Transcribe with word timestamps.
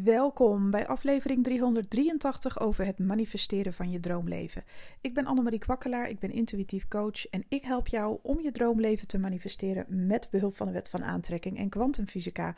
Welkom 0.00 0.70
bij 0.70 0.86
aflevering 0.86 1.44
383 1.44 2.60
over 2.60 2.86
het 2.86 2.98
manifesteren 2.98 3.72
van 3.72 3.90
je 3.90 4.00
droomleven. 4.00 4.64
Ik 5.00 5.14
ben 5.14 5.26
Annemarie 5.26 5.58
Kwakkelaar, 5.58 6.08
ik 6.08 6.18
ben 6.18 6.30
intuïtief 6.30 6.88
coach 6.88 7.26
en 7.28 7.44
ik 7.48 7.64
help 7.64 7.86
jou 7.86 8.18
om 8.22 8.40
je 8.40 8.52
droomleven 8.52 9.06
te 9.06 9.18
manifesteren 9.18 10.06
met 10.06 10.28
behulp 10.30 10.56
van 10.56 10.66
de 10.66 10.72
wet 10.72 10.88
van 10.88 11.04
aantrekking 11.04 11.58
en 11.58 11.68
kwantumfysica. 11.68 12.54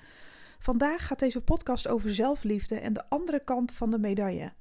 Vandaag 0.59 1.07
gaat 1.07 1.19
deze 1.19 1.41
podcast 1.41 1.89
over 1.89 2.15
zelfliefde 2.15 2.79
en 2.79 2.93
de 2.93 3.09
andere 3.09 3.45
kant 3.45 3.73
van 3.73 3.91
de 3.91 3.99
medaille. 3.99 4.53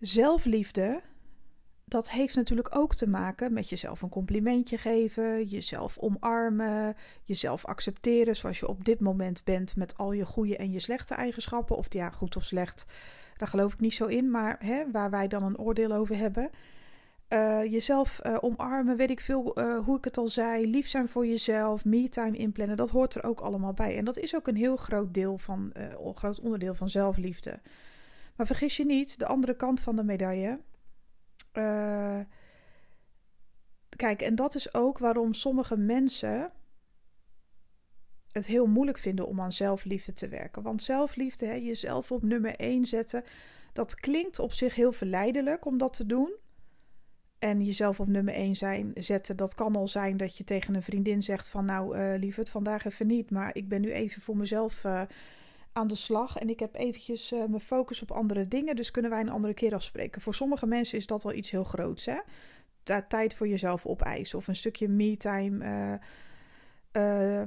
Zelfliefde 0.00 1.00
dat 1.90 2.10
heeft 2.10 2.36
natuurlijk 2.36 2.76
ook 2.76 2.94
te 2.94 3.08
maken 3.08 3.52
met 3.52 3.68
jezelf 3.68 4.02
een 4.02 4.08
complimentje 4.08 4.78
geven, 4.78 5.44
jezelf 5.44 5.98
omarmen, 5.98 6.96
jezelf 7.24 7.64
accepteren 7.64 8.36
zoals 8.36 8.58
je 8.58 8.68
op 8.68 8.84
dit 8.84 9.00
moment 9.00 9.44
bent 9.44 9.76
met 9.76 9.96
al 9.96 10.12
je 10.12 10.24
goede 10.24 10.56
en 10.56 10.70
je 10.70 10.80
slechte 10.80 11.14
eigenschappen. 11.14 11.76
Of 11.76 11.92
ja, 11.92 12.10
goed 12.10 12.36
of 12.36 12.44
slecht, 12.44 12.86
daar 13.36 13.48
geloof 13.48 13.72
ik 13.72 13.80
niet 13.80 13.94
zo 13.94 14.06
in, 14.06 14.30
maar 14.30 14.56
hè, 14.58 14.90
waar 14.90 15.10
wij 15.10 15.28
dan 15.28 15.42
een 15.42 15.58
oordeel 15.58 15.92
over 15.92 16.16
hebben. 16.16 16.50
Uh, 17.28 17.64
jezelf 17.64 18.20
uh, 18.22 18.36
omarmen, 18.40 18.96
weet 18.96 19.10
ik 19.10 19.20
veel 19.20 19.58
uh, 19.58 19.78
hoe 19.78 19.96
ik 19.96 20.04
het 20.04 20.18
al 20.18 20.28
zei. 20.28 20.70
Lief 20.70 20.88
zijn 20.88 21.08
voor 21.08 21.26
jezelf, 21.26 21.84
me-time 21.84 22.36
inplannen, 22.36 22.76
dat 22.76 22.90
hoort 22.90 23.14
er 23.14 23.24
ook 23.24 23.40
allemaal 23.40 23.72
bij. 23.72 23.96
En 23.96 24.04
dat 24.04 24.18
is 24.18 24.36
ook 24.36 24.46
een 24.46 24.56
heel 24.56 24.76
groot 24.76 25.14
deel 25.14 25.38
van, 25.38 25.72
groot 26.14 26.40
onderdeel 26.40 26.74
van 26.74 26.88
zelfliefde. 26.88 27.60
Maar 28.36 28.46
vergis 28.46 28.76
je 28.76 28.84
niet, 28.84 29.18
de 29.18 29.26
andere 29.26 29.54
kant 29.54 29.80
van 29.80 29.96
de 29.96 30.04
medaille 30.04 30.60
uh, 31.52 32.20
kijk, 33.96 34.22
en 34.22 34.34
dat 34.34 34.54
is 34.54 34.74
ook 34.74 34.98
waarom 34.98 35.34
sommige 35.34 35.76
mensen 35.76 36.52
het 38.32 38.46
heel 38.46 38.66
moeilijk 38.66 38.98
vinden 38.98 39.26
om 39.26 39.40
aan 39.40 39.52
zelfliefde 39.52 40.12
te 40.12 40.28
werken. 40.28 40.62
Want 40.62 40.82
zelfliefde, 40.82 41.46
hè, 41.46 41.54
jezelf 41.54 42.12
op 42.12 42.22
nummer 42.22 42.56
1 42.56 42.84
zetten, 42.84 43.24
dat 43.72 43.94
klinkt 43.94 44.38
op 44.38 44.52
zich 44.52 44.74
heel 44.74 44.92
verleidelijk 44.92 45.64
om 45.64 45.78
dat 45.78 45.92
te 45.92 46.06
doen. 46.06 46.32
En 47.38 47.64
jezelf 47.64 48.00
op 48.00 48.06
nummer 48.06 48.34
1 48.34 48.54
zijn, 48.56 48.90
zetten, 48.94 49.36
dat 49.36 49.54
kan 49.54 49.76
al 49.76 49.88
zijn 49.88 50.16
dat 50.16 50.36
je 50.36 50.44
tegen 50.44 50.74
een 50.74 50.82
vriendin 50.82 51.22
zegt 51.22 51.48
van 51.48 51.64
nou 51.64 51.98
uh, 51.98 52.18
lieverd, 52.18 52.50
vandaag 52.50 52.84
even 52.84 53.06
niet, 53.06 53.30
maar 53.30 53.56
ik 53.56 53.68
ben 53.68 53.80
nu 53.80 53.92
even 53.92 54.22
voor 54.22 54.36
mezelf 54.36 54.84
uh, 54.84 55.02
aan 55.72 55.88
de 55.88 55.94
slag. 55.94 56.36
En 56.36 56.48
ik 56.48 56.60
heb 56.60 56.74
eventjes 56.74 57.32
uh, 57.32 57.44
mijn 57.44 57.60
focus 57.60 58.02
op 58.02 58.10
andere 58.10 58.48
dingen. 58.48 58.76
Dus 58.76 58.90
kunnen 58.90 59.10
wij 59.10 59.20
een 59.20 59.28
andere 59.28 59.54
keer 59.54 59.74
afspreken. 59.74 60.22
Voor 60.22 60.34
sommige 60.34 60.66
mensen 60.66 60.98
is 60.98 61.06
dat 61.06 61.24
al 61.24 61.32
iets 61.32 61.50
heel 61.50 61.64
groots. 61.64 62.06
Hè? 62.06 62.18
tijd 63.08 63.34
voor 63.34 63.48
jezelf 63.48 63.86
opeisen. 63.86 64.38
Of 64.38 64.48
een 64.48 64.56
stukje 64.56 64.88
me-time. 64.88 65.64
Uh, 66.92 67.42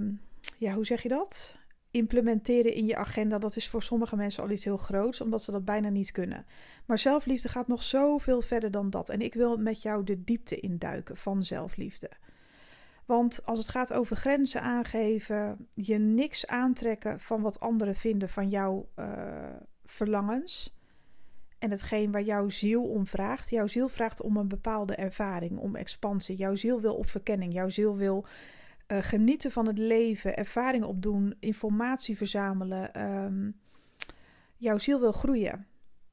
ja, 0.58 0.74
hoe 0.74 0.86
zeg 0.86 1.04
je 1.04 1.10
dat? 1.10 1.56
Implementeren 1.92 2.74
in 2.74 2.86
je 2.86 2.96
agenda. 2.96 3.40
Dat 3.40 3.56
is 3.56 3.70
voor 3.70 3.84
sommige 3.84 4.16
mensen 4.16 4.44
al 4.44 4.50
iets 4.50 4.64
heel 4.64 4.78
groots. 4.78 5.22
Omdat 5.22 5.44
ze 5.44 5.52
dat 5.52 5.66
bijna 5.66 5.90
niet 5.90 6.12
kunnen. 6.12 6.46
Maar 6.86 7.00
zelfliefde 7.00 7.50
gaat 7.50 7.68
nog 7.68 7.84
zoveel 7.84 8.42
verder 8.42 8.72
dan 8.72 8.90
dat. 8.90 9.10
En 9.10 9.22
ik 9.22 9.34
wil 9.34 9.58
met 9.58 9.82
jou 9.82 10.04
de 10.04 10.24
diepte 10.24 10.60
induiken 10.60 11.18
van 11.18 11.44
zelfliefde. 11.44 12.10
Want 13.06 13.46
als 13.46 13.58
het 13.60 13.70
gaat 13.70 13.94
over 13.94 14.16
grenzen 14.16 14.62
aangeven, 14.62 15.68
je 15.74 15.98
niks 15.98 16.48
aantrekken 16.48 17.20
van 17.20 17.42
wat 17.42 17.60
anderen 17.60 17.96
vinden 17.96 18.30
van 18.30 18.50
jouw 18.50 18.90
uh, 18.96 19.06
verlangens. 19.84 20.76
En 21.60 21.70
hetgeen 21.70 22.12
waar 22.12 22.22
jouw 22.22 22.50
ziel 22.50 22.84
om 22.84 23.08
vraagt. 23.08 23.50
Jouw 23.50 23.68
ziel 23.68 23.88
vraagt 23.88 24.22
om 24.22 24.38
een 24.38 24.48
bepaalde 24.48 24.96
ervaring, 24.96 25.58
om 25.58 25.76
expansie. 25.76 26.36
Jouw 26.36 26.56
ziel 26.56 26.82
wil 26.82 26.96
op 26.96 27.10
verkenning. 27.10 27.54
Jouw 27.54 27.70
ziel 27.70 27.96
wil 27.96 28.26
uh, 28.88 28.98
genieten 29.02 29.52
van 29.52 29.68
het 29.68 29.78
leven, 29.78 30.38
ervaring 30.38 30.84
opdoen, 30.84 31.36
informatie 31.40 32.18
verzamelen. 32.18 33.02
Um, 33.24 33.60
jouw 34.58 34.78
ziel 34.78 35.00
wil 35.00 35.12
groeien. 35.12 35.68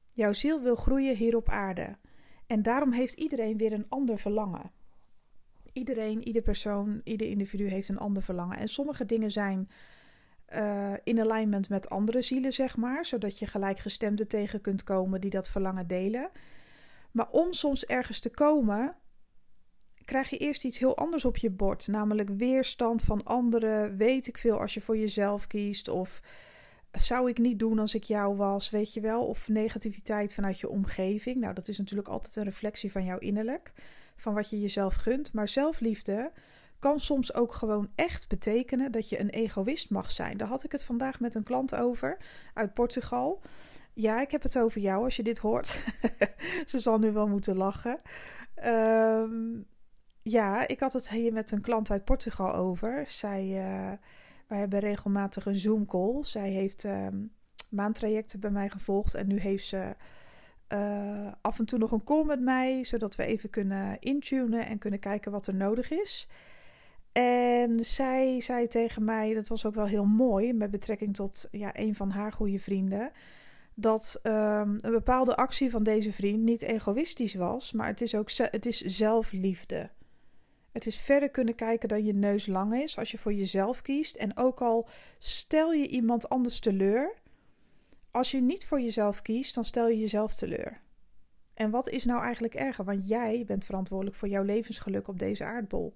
Jouw 0.09 0.33
ziel 0.33 0.61
wil 0.61 0.75
groeien 0.75 1.15
hier 1.15 1.35
op 1.35 1.49
aarde. 1.49 1.97
En 2.47 2.61
daarom 2.61 2.91
heeft 2.91 3.13
iedereen 3.13 3.57
weer 3.57 3.73
een 3.73 3.89
ander 3.89 4.19
verlangen 4.19 4.71
iedereen, 5.73 6.27
ieder 6.27 6.41
persoon, 6.41 7.01
ieder 7.03 7.27
individu 7.27 7.67
heeft 7.67 7.89
een 7.89 7.97
ander 7.97 8.23
verlangen. 8.23 8.57
En 8.57 8.67
sommige 8.67 9.05
dingen 9.05 9.31
zijn 9.31 9.69
uh, 10.53 10.93
in 11.03 11.19
alignment 11.19 11.69
met 11.69 11.89
andere 11.89 12.21
zielen, 12.21 12.53
zeg 12.53 12.77
maar, 12.77 13.05
zodat 13.05 13.39
je 13.39 13.47
gelijkgestemden 13.47 14.27
tegen 14.27 14.61
kunt 14.61 14.83
komen 14.83 15.21
die 15.21 15.29
dat 15.29 15.49
verlangen 15.49 15.87
delen. 15.87 16.29
Maar 17.11 17.29
om 17.29 17.53
soms 17.53 17.85
ergens 17.85 18.19
te 18.19 18.29
komen, 18.29 18.95
krijg 20.05 20.29
je 20.29 20.37
eerst 20.37 20.63
iets 20.63 20.79
heel 20.79 20.97
anders 20.97 21.25
op 21.25 21.37
je 21.37 21.49
bord, 21.49 21.87
namelijk 21.87 22.29
weerstand 22.29 23.01
van 23.03 23.23
anderen. 23.23 23.97
Weet 23.97 24.27
ik 24.27 24.37
veel 24.37 24.59
als 24.59 24.73
je 24.73 24.81
voor 24.81 24.97
jezelf 24.97 25.47
kiest 25.47 25.87
of 25.87 26.21
zou 26.91 27.29
ik 27.29 27.37
niet 27.37 27.59
doen 27.59 27.79
als 27.79 27.95
ik 27.95 28.03
jou 28.03 28.35
was, 28.35 28.69
weet 28.69 28.93
je 28.93 29.01
wel? 29.01 29.25
Of 29.25 29.47
negativiteit 29.47 30.33
vanuit 30.33 30.59
je 30.59 30.69
omgeving. 30.69 31.35
Nou, 31.35 31.53
dat 31.53 31.67
is 31.67 31.77
natuurlijk 31.77 32.09
altijd 32.09 32.35
een 32.35 32.43
reflectie 32.43 32.91
van 32.91 33.05
jouw 33.05 33.17
innerlijk 33.17 33.73
van 34.21 34.33
wat 34.33 34.49
je 34.49 34.59
jezelf 34.59 34.95
gunt. 34.95 35.33
Maar 35.33 35.47
zelfliefde 35.47 36.31
kan 36.79 36.99
soms 36.99 37.33
ook 37.33 37.53
gewoon 37.53 37.89
echt 37.95 38.27
betekenen 38.27 38.91
dat 38.91 39.09
je 39.09 39.19
een 39.19 39.29
egoïst 39.29 39.89
mag 39.89 40.11
zijn. 40.11 40.37
Daar 40.37 40.47
had 40.47 40.63
ik 40.63 40.71
het 40.71 40.83
vandaag 40.83 41.19
met 41.19 41.35
een 41.35 41.43
klant 41.43 41.75
over 41.75 42.17
uit 42.53 42.73
Portugal. 42.73 43.41
Ja, 43.93 44.21
ik 44.21 44.31
heb 44.31 44.43
het 44.43 44.57
over 44.57 44.81
jou 44.81 45.03
als 45.03 45.15
je 45.15 45.23
dit 45.23 45.37
hoort. 45.37 45.79
Ze 46.65 46.79
zal 46.79 46.99
nu 46.99 47.11
wel 47.11 47.27
moeten 47.27 47.55
lachen. 47.55 47.99
Um, 48.65 49.65
ja, 50.21 50.67
ik 50.67 50.79
had 50.79 50.93
het 50.93 51.09
hier 51.09 51.33
met 51.33 51.51
een 51.51 51.61
klant 51.61 51.91
uit 51.91 52.05
Portugal 52.05 52.53
over. 52.53 53.03
Zij, 53.07 53.43
uh, 53.43 53.91
wij 54.47 54.59
hebben 54.59 54.79
regelmatig 54.79 55.45
een 55.45 55.55
Zoom-call. 55.55 56.23
Zij 56.23 56.49
heeft 56.49 56.83
um, 56.83 57.31
maandtrajecten 57.69 58.39
bij 58.39 58.51
mij 58.51 58.69
gevolgd 58.69 59.13
en 59.13 59.27
nu 59.27 59.39
heeft 59.39 59.67
ze 59.67 59.95
uh, 60.73 61.31
af 61.41 61.59
en 61.59 61.65
toe 61.65 61.79
nog 61.79 61.91
een 61.91 62.03
call 62.03 62.23
met 62.23 62.41
mij, 62.41 62.83
zodat 62.83 63.15
we 63.15 63.25
even 63.25 63.49
kunnen 63.49 63.99
intunen 63.99 64.65
en 64.65 64.77
kunnen 64.77 64.99
kijken 64.99 65.31
wat 65.31 65.47
er 65.47 65.55
nodig 65.55 65.91
is. 65.91 66.27
En 67.11 67.85
zij 67.85 68.41
zei 68.41 68.67
tegen 68.67 69.03
mij, 69.03 69.33
dat 69.33 69.47
was 69.47 69.65
ook 69.65 69.75
wel 69.75 69.85
heel 69.85 70.05
mooi 70.05 70.53
met 70.53 70.71
betrekking 70.71 71.15
tot 71.15 71.47
ja, 71.51 71.77
een 71.77 71.95
van 71.95 72.11
haar 72.11 72.33
goede 72.33 72.59
vrienden, 72.59 73.11
dat 73.73 74.19
um, 74.23 74.77
een 74.81 74.91
bepaalde 74.91 75.35
actie 75.35 75.69
van 75.69 75.83
deze 75.83 76.13
vriend 76.13 76.43
niet 76.43 76.61
egoïstisch 76.61 77.35
was, 77.35 77.71
maar 77.71 77.87
het 77.87 78.01
is 78.01 78.15
ook 78.15 78.31
het 78.31 78.65
is 78.65 78.81
zelfliefde. 78.81 79.89
Het 80.71 80.85
is 80.85 80.99
verder 80.99 81.29
kunnen 81.29 81.55
kijken 81.55 81.89
dan 81.89 82.05
je 82.05 82.13
neus 82.13 82.47
lang 82.47 82.73
is 82.81 82.97
als 82.97 83.11
je 83.11 83.17
voor 83.17 83.33
jezelf 83.33 83.81
kiest. 83.81 84.15
En 84.15 84.37
ook 84.37 84.61
al 84.61 84.87
stel 85.19 85.73
je 85.73 85.87
iemand 85.87 86.29
anders 86.29 86.59
teleur, 86.59 87.13
als 88.11 88.31
je 88.31 88.41
niet 88.41 88.65
voor 88.65 88.81
jezelf 88.81 89.21
kiest, 89.21 89.55
dan 89.55 89.65
stel 89.65 89.87
je 89.87 89.99
jezelf 89.99 90.35
teleur. 90.35 90.81
En 91.53 91.69
wat 91.69 91.89
is 91.89 92.05
nou 92.05 92.21
eigenlijk 92.21 92.55
erger? 92.55 92.85
Want 92.85 93.07
jij 93.07 93.43
bent 93.47 93.65
verantwoordelijk 93.65 94.17
voor 94.17 94.27
jouw 94.27 94.43
levensgeluk 94.43 95.07
op 95.07 95.19
deze 95.19 95.43
aardbol. 95.43 95.95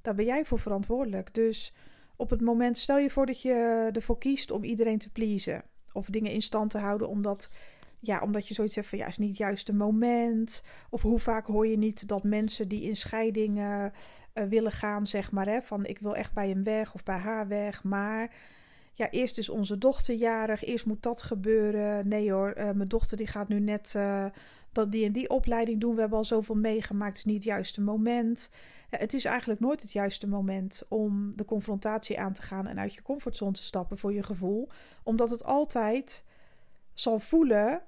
Daar 0.00 0.14
ben 0.14 0.24
jij 0.24 0.44
voor 0.44 0.58
verantwoordelijk. 0.58 1.34
Dus 1.34 1.74
op 2.16 2.30
het 2.30 2.40
moment, 2.40 2.78
stel 2.78 2.98
je 2.98 3.10
voor 3.10 3.26
dat 3.26 3.42
je 3.42 3.90
ervoor 3.92 4.18
kiest 4.18 4.50
om 4.50 4.64
iedereen 4.64 4.98
te 4.98 5.10
pleasen. 5.10 5.62
Of 5.92 6.06
dingen 6.06 6.32
in 6.32 6.42
stand 6.42 6.70
te 6.70 6.78
houden 6.78 7.08
omdat, 7.08 7.50
ja, 7.98 8.20
omdat 8.20 8.48
je 8.48 8.54
zoiets 8.54 8.74
hebt 8.74 8.86
van 8.86 8.98
ja, 8.98 9.06
is 9.06 9.18
niet 9.18 9.28
het 9.28 9.38
juiste 9.38 9.74
moment. 9.74 10.62
Of 10.90 11.02
hoe 11.02 11.18
vaak 11.18 11.46
hoor 11.46 11.66
je 11.66 11.78
niet 11.78 12.08
dat 12.08 12.22
mensen 12.22 12.68
die 12.68 12.82
in 12.82 12.96
scheiding 12.96 13.58
uh, 13.58 13.86
willen 14.32 14.72
gaan, 14.72 15.06
zeg 15.06 15.32
maar, 15.32 15.46
hè, 15.46 15.62
van 15.62 15.86
ik 15.86 15.98
wil 15.98 16.16
echt 16.16 16.32
bij 16.32 16.48
hem 16.48 16.64
weg 16.64 16.94
of 16.94 17.02
bij 17.02 17.18
haar 17.18 17.48
weg. 17.48 17.84
Maar 17.84 18.34
ja, 19.00 19.10
eerst 19.10 19.38
is 19.38 19.48
onze 19.48 19.78
dochter 19.78 20.14
jarig, 20.14 20.64
eerst 20.64 20.86
moet 20.86 21.02
dat 21.02 21.22
gebeuren. 21.22 22.08
Nee 22.08 22.32
hoor, 22.32 22.54
uh, 22.58 22.70
mijn 22.70 22.88
dochter 22.88 23.16
die 23.16 23.26
gaat 23.26 23.48
nu 23.48 23.60
net 23.60 23.92
uh, 23.96 24.26
dat 24.72 24.92
die 24.92 25.04
en 25.04 25.12
die 25.12 25.30
opleiding 25.30 25.80
doen. 25.80 25.94
We 25.94 26.00
hebben 26.00 26.18
al 26.18 26.24
zoveel 26.24 26.54
meegemaakt, 26.54 27.16
het 27.16 27.26
is 27.26 27.32
niet 27.32 27.34
het 27.34 27.44
juiste 27.44 27.80
moment. 27.80 28.50
Het 28.90 29.14
is 29.14 29.24
eigenlijk 29.24 29.60
nooit 29.60 29.82
het 29.82 29.92
juiste 29.92 30.28
moment 30.28 30.82
om 30.88 31.32
de 31.36 31.44
confrontatie 31.44 32.20
aan 32.20 32.32
te 32.32 32.42
gaan 32.42 32.66
en 32.66 32.78
uit 32.78 32.94
je 32.94 33.02
comfortzone 33.02 33.52
te 33.52 33.62
stappen 33.62 33.98
voor 33.98 34.12
je 34.12 34.22
gevoel. 34.22 34.68
Omdat 35.02 35.30
het 35.30 35.44
altijd 35.44 36.24
zal 36.94 37.18
voelen 37.18 37.82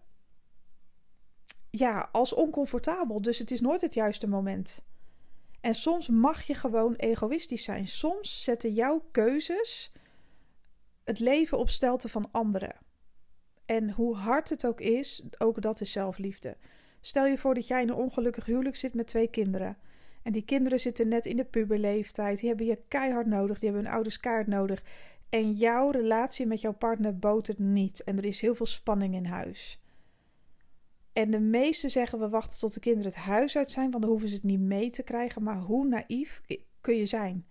ja, 1.70 2.08
als 2.12 2.34
oncomfortabel. 2.34 3.22
Dus 3.22 3.38
het 3.38 3.50
is 3.50 3.60
nooit 3.60 3.80
het 3.80 3.94
juiste 3.94 4.28
moment. 4.28 4.84
En 5.60 5.74
soms 5.74 6.08
mag 6.08 6.42
je 6.42 6.54
gewoon 6.54 6.94
egoïstisch 6.94 7.64
zijn. 7.64 7.88
Soms 7.88 8.42
zetten 8.42 8.72
jouw 8.72 9.04
keuzes 9.10 9.92
het 11.04 11.18
leven 11.18 11.58
op 11.58 11.68
stelten 11.68 12.10
van 12.10 12.28
anderen. 12.30 12.76
En 13.66 13.90
hoe 13.90 14.16
hard 14.16 14.48
het 14.48 14.66
ook 14.66 14.80
is, 14.80 15.24
ook 15.38 15.62
dat 15.62 15.80
is 15.80 15.92
zelfliefde. 15.92 16.56
Stel 17.00 17.26
je 17.26 17.38
voor 17.38 17.54
dat 17.54 17.66
jij 17.66 17.82
in 17.82 17.88
een 17.88 17.94
ongelukkig 17.94 18.44
huwelijk 18.44 18.76
zit 18.76 18.94
met 18.94 19.06
twee 19.06 19.28
kinderen. 19.28 19.76
En 20.22 20.32
die 20.32 20.44
kinderen 20.44 20.80
zitten 20.80 21.08
net 21.08 21.26
in 21.26 21.36
de 21.36 21.44
puberleeftijd. 21.44 22.38
Die 22.38 22.48
hebben 22.48 22.66
je 22.66 22.82
keihard 22.88 23.26
nodig. 23.26 23.58
Die 23.58 23.68
hebben 23.68 23.84
hun 23.84 23.94
ouders 23.94 24.20
kaart 24.20 24.46
nodig. 24.46 24.82
En 25.28 25.50
jouw 25.50 25.90
relatie 25.90 26.46
met 26.46 26.60
jouw 26.60 26.72
partner 26.72 27.18
botert 27.18 27.58
niet. 27.58 28.04
En 28.04 28.18
er 28.18 28.24
is 28.24 28.40
heel 28.40 28.54
veel 28.54 28.66
spanning 28.66 29.14
in 29.14 29.24
huis. 29.24 29.80
En 31.12 31.30
de 31.30 31.40
meesten 31.40 31.90
zeggen 31.90 32.18
we 32.18 32.28
wachten 32.28 32.58
tot 32.58 32.74
de 32.74 32.80
kinderen 32.80 33.12
het 33.12 33.20
huis 33.20 33.56
uit 33.56 33.70
zijn, 33.70 33.90
want 33.90 34.02
dan 34.02 34.10
hoeven 34.10 34.28
ze 34.28 34.34
het 34.34 34.44
niet 34.44 34.60
mee 34.60 34.90
te 34.90 35.02
krijgen. 35.02 35.42
Maar 35.42 35.58
hoe 35.58 35.86
naïef 35.86 36.42
kun 36.80 36.96
je 36.96 37.06
zijn? 37.06 37.46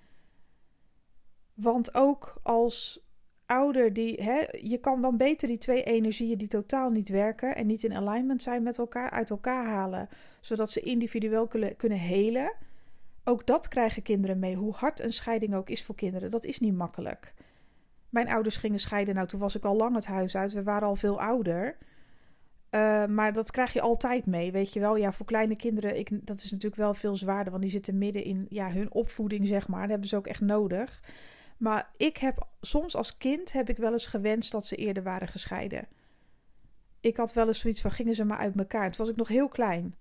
Want 1.53 1.95
ook 1.95 2.39
als 2.43 3.05
ouder 3.51 3.93
die, 3.93 4.23
hè, 4.23 4.43
je 4.61 4.77
kan 4.77 5.01
dan 5.01 5.17
beter 5.17 5.47
die 5.47 5.57
twee 5.57 5.83
energieën 5.83 6.37
die 6.37 6.47
totaal 6.47 6.89
niet 6.89 7.09
werken 7.09 7.55
en 7.55 7.65
niet 7.65 7.83
in 7.83 7.93
alignment 7.93 8.41
zijn 8.41 8.63
met 8.63 8.77
elkaar, 8.77 9.09
uit 9.09 9.29
elkaar 9.29 9.65
halen, 9.65 10.09
zodat 10.39 10.71
ze 10.71 10.79
individueel 10.79 11.47
kunnen, 11.77 11.97
helen. 11.97 12.53
Ook 13.23 13.47
dat 13.47 13.67
krijgen 13.67 14.01
kinderen 14.01 14.39
mee, 14.39 14.55
hoe 14.55 14.73
hard 14.73 14.99
een 14.99 15.13
scheiding 15.13 15.55
ook 15.55 15.69
is 15.69 15.83
voor 15.83 15.95
kinderen. 15.95 16.29
Dat 16.29 16.45
is 16.45 16.59
niet 16.59 16.75
makkelijk. 16.75 17.33
Mijn 18.09 18.29
ouders 18.29 18.57
gingen 18.57 18.79
scheiden, 18.79 19.15
nou 19.15 19.27
toen 19.27 19.39
was 19.39 19.55
ik 19.55 19.65
al 19.65 19.75
lang 19.75 19.95
het 19.95 20.05
huis 20.05 20.35
uit, 20.35 20.53
we 20.53 20.63
waren 20.63 20.87
al 20.87 20.95
veel 20.95 21.21
ouder. 21.21 21.77
Uh, 22.71 23.05
maar 23.05 23.33
dat 23.33 23.51
krijg 23.51 23.73
je 23.73 23.81
altijd 23.81 24.25
mee, 24.25 24.51
weet 24.51 24.73
je 24.73 24.79
wel. 24.79 24.95
Ja, 24.95 25.11
voor 25.11 25.25
kleine 25.25 25.55
kinderen, 25.55 25.97
ik, 25.97 26.09
dat 26.27 26.43
is 26.43 26.51
natuurlijk 26.51 26.81
wel 26.81 26.93
veel 26.93 27.15
zwaarder, 27.15 27.51
want 27.51 27.63
die 27.63 27.71
zitten 27.71 27.97
midden 27.97 28.23
in 28.23 28.45
ja, 28.49 28.71
hun 28.71 28.91
opvoeding, 28.91 29.47
zeg 29.47 29.67
maar. 29.67 29.81
Dat 29.81 29.89
hebben 29.89 30.07
ze 30.07 30.15
ook 30.15 30.27
echt 30.27 30.41
nodig. 30.41 31.01
Maar 31.61 31.91
ik 31.97 32.17
heb 32.17 32.47
soms 32.61 32.95
als 32.95 33.17
kind 33.17 33.51
heb 33.51 33.69
ik 33.69 33.77
wel 33.77 33.91
eens 33.91 34.07
gewenst 34.07 34.51
dat 34.51 34.65
ze 34.65 34.75
eerder 34.75 35.03
waren 35.03 35.27
gescheiden. 35.27 35.87
Ik 36.99 37.17
had 37.17 37.33
wel 37.33 37.47
eens 37.47 37.59
zoiets 37.59 37.81
van 37.81 37.91
gingen 37.91 38.15
ze 38.15 38.23
maar 38.23 38.37
uit 38.37 38.57
elkaar. 38.57 38.89
Toen 38.89 38.97
was 38.97 39.09
ik 39.09 39.15
nog 39.15 39.27
heel 39.27 39.47
klein. 39.47 39.95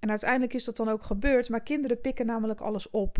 En 0.00 0.10
uiteindelijk 0.10 0.54
is 0.54 0.64
dat 0.64 0.76
dan 0.76 0.88
ook 0.88 1.02
gebeurd, 1.02 1.48
maar 1.48 1.62
kinderen 1.62 2.00
pikken 2.00 2.26
namelijk 2.26 2.60
alles 2.60 2.90
op. 2.90 3.16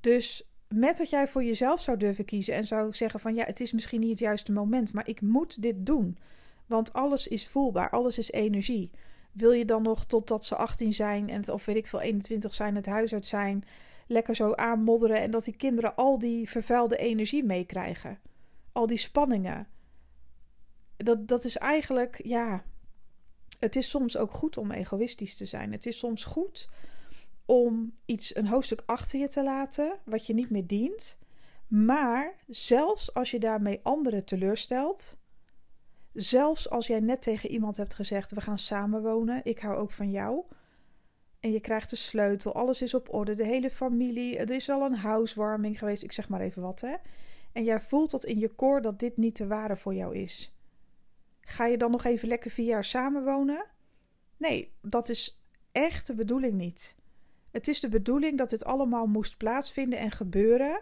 Dus 0.00 0.48
met 0.68 0.96
dat 0.96 1.10
jij 1.10 1.28
voor 1.28 1.44
jezelf 1.44 1.80
zou 1.80 1.96
durven 1.96 2.24
kiezen 2.24 2.54
en 2.54 2.66
zou 2.66 2.92
zeggen 2.92 3.20
van 3.20 3.34
ja, 3.34 3.44
het 3.44 3.60
is 3.60 3.72
misschien 3.72 4.00
niet 4.00 4.10
het 4.10 4.18
juiste 4.18 4.52
moment, 4.52 4.92
maar 4.92 5.08
ik 5.08 5.20
moet 5.20 5.62
dit 5.62 5.86
doen. 5.86 6.18
Want 6.66 6.92
alles 6.92 7.28
is 7.28 7.48
voelbaar, 7.48 7.90
alles 7.90 8.18
is 8.18 8.30
energie. 8.30 8.90
Wil 9.32 9.52
je 9.52 9.64
dan 9.64 9.82
nog 9.82 10.04
totdat 10.04 10.44
ze 10.44 10.56
18 10.56 10.92
zijn 10.92 11.28
en 11.28 11.40
het, 11.40 11.48
of 11.48 11.64
weet 11.64 11.76
ik 11.76 11.86
veel 11.86 12.00
21 12.00 12.54
zijn, 12.54 12.74
het 12.74 12.86
huis 12.86 13.12
uit 13.12 13.26
zijn, 13.26 13.64
lekker 14.10 14.36
zo 14.36 14.54
aanmodderen 14.54 15.20
en 15.20 15.30
dat 15.30 15.44
die 15.44 15.56
kinderen 15.56 15.96
al 15.96 16.18
die 16.18 16.48
vervuilde 16.48 16.96
energie 16.96 17.44
meekrijgen? 17.44 18.18
Al 18.72 18.86
die 18.86 18.98
spanningen. 18.98 19.68
Dat, 20.96 21.28
dat 21.28 21.44
is 21.44 21.56
eigenlijk, 21.56 22.20
ja, 22.24 22.64
het 23.58 23.76
is 23.76 23.90
soms 23.90 24.16
ook 24.16 24.32
goed 24.32 24.56
om 24.56 24.70
egoïstisch 24.70 25.36
te 25.36 25.46
zijn. 25.46 25.72
Het 25.72 25.86
is 25.86 25.98
soms 25.98 26.24
goed 26.24 26.68
om 27.44 27.96
iets, 28.04 28.36
een 28.36 28.46
hoofdstuk 28.46 28.82
achter 28.86 29.18
je 29.18 29.28
te 29.28 29.42
laten 29.42 29.98
wat 30.04 30.26
je 30.26 30.34
niet 30.34 30.50
meer 30.50 30.66
dient. 30.66 31.18
Maar 31.66 32.34
zelfs 32.46 33.14
als 33.14 33.30
je 33.30 33.38
daarmee 33.38 33.80
anderen 33.82 34.24
teleurstelt, 34.24 35.18
zelfs 36.12 36.70
als 36.70 36.86
jij 36.86 37.00
net 37.00 37.22
tegen 37.22 37.50
iemand 37.50 37.76
hebt 37.76 37.94
gezegd: 37.94 38.30
we 38.30 38.40
gaan 38.40 38.58
samenwonen, 38.58 39.40
ik 39.44 39.58
hou 39.58 39.76
ook 39.76 39.90
van 39.90 40.10
jou. 40.10 40.44
En 41.40 41.52
je 41.52 41.60
krijgt 41.60 41.90
de 41.90 41.96
sleutel, 41.96 42.54
alles 42.54 42.82
is 42.82 42.94
op 42.94 43.14
orde, 43.14 43.34
de 43.34 43.44
hele 43.44 43.70
familie, 43.70 44.38
er 44.38 44.50
is 44.50 44.70
al 44.70 44.84
een 44.84 44.94
housewarming 44.94 45.78
geweest, 45.78 46.02
ik 46.02 46.12
zeg 46.12 46.28
maar 46.28 46.40
even 46.40 46.62
wat 46.62 46.80
hè. 46.80 46.94
En 47.52 47.64
jij 47.64 47.80
voelt 47.80 48.10
dat 48.10 48.24
in 48.24 48.38
je 48.38 48.48
koor 48.48 48.82
dat 48.82 48.98
dit 48.98 49.16
niet 49.16 49.34
te 49.34 49.46
ware 49.46 49.76
voor 49.76 49.94
jou 49.94 50.16
is. 50.16 50.52
Ga 51.40 51.66
je 51.66 51.78
dan 51.78 51.90
nog 51.90 52.04
even 52.04 52.28
lekker 52.28 52.50
vier 52.50 52.66
jaar 52.66 52.84
samenwonen? 52.84 53.64
Nee, 54.36 54.72
dat 54.82 55.08
is 55.08 55.40
echt 55.72 56.06
de 56.06 56.14
bedoeling 56.14 56.52
niet. 56.52 56.94
Het 57.50 57.68
is 57.68 57.80
de 57.80 57.88
bedoeling 57.88 58.38
dat 58.38 58.50
dit 58.50 58.64
allemaal 58.64 59.06
moest 59.06 59.36
plaatsvinden 59.36 59.98
en 59.98 60.10
gebeuren. 60.10 60.80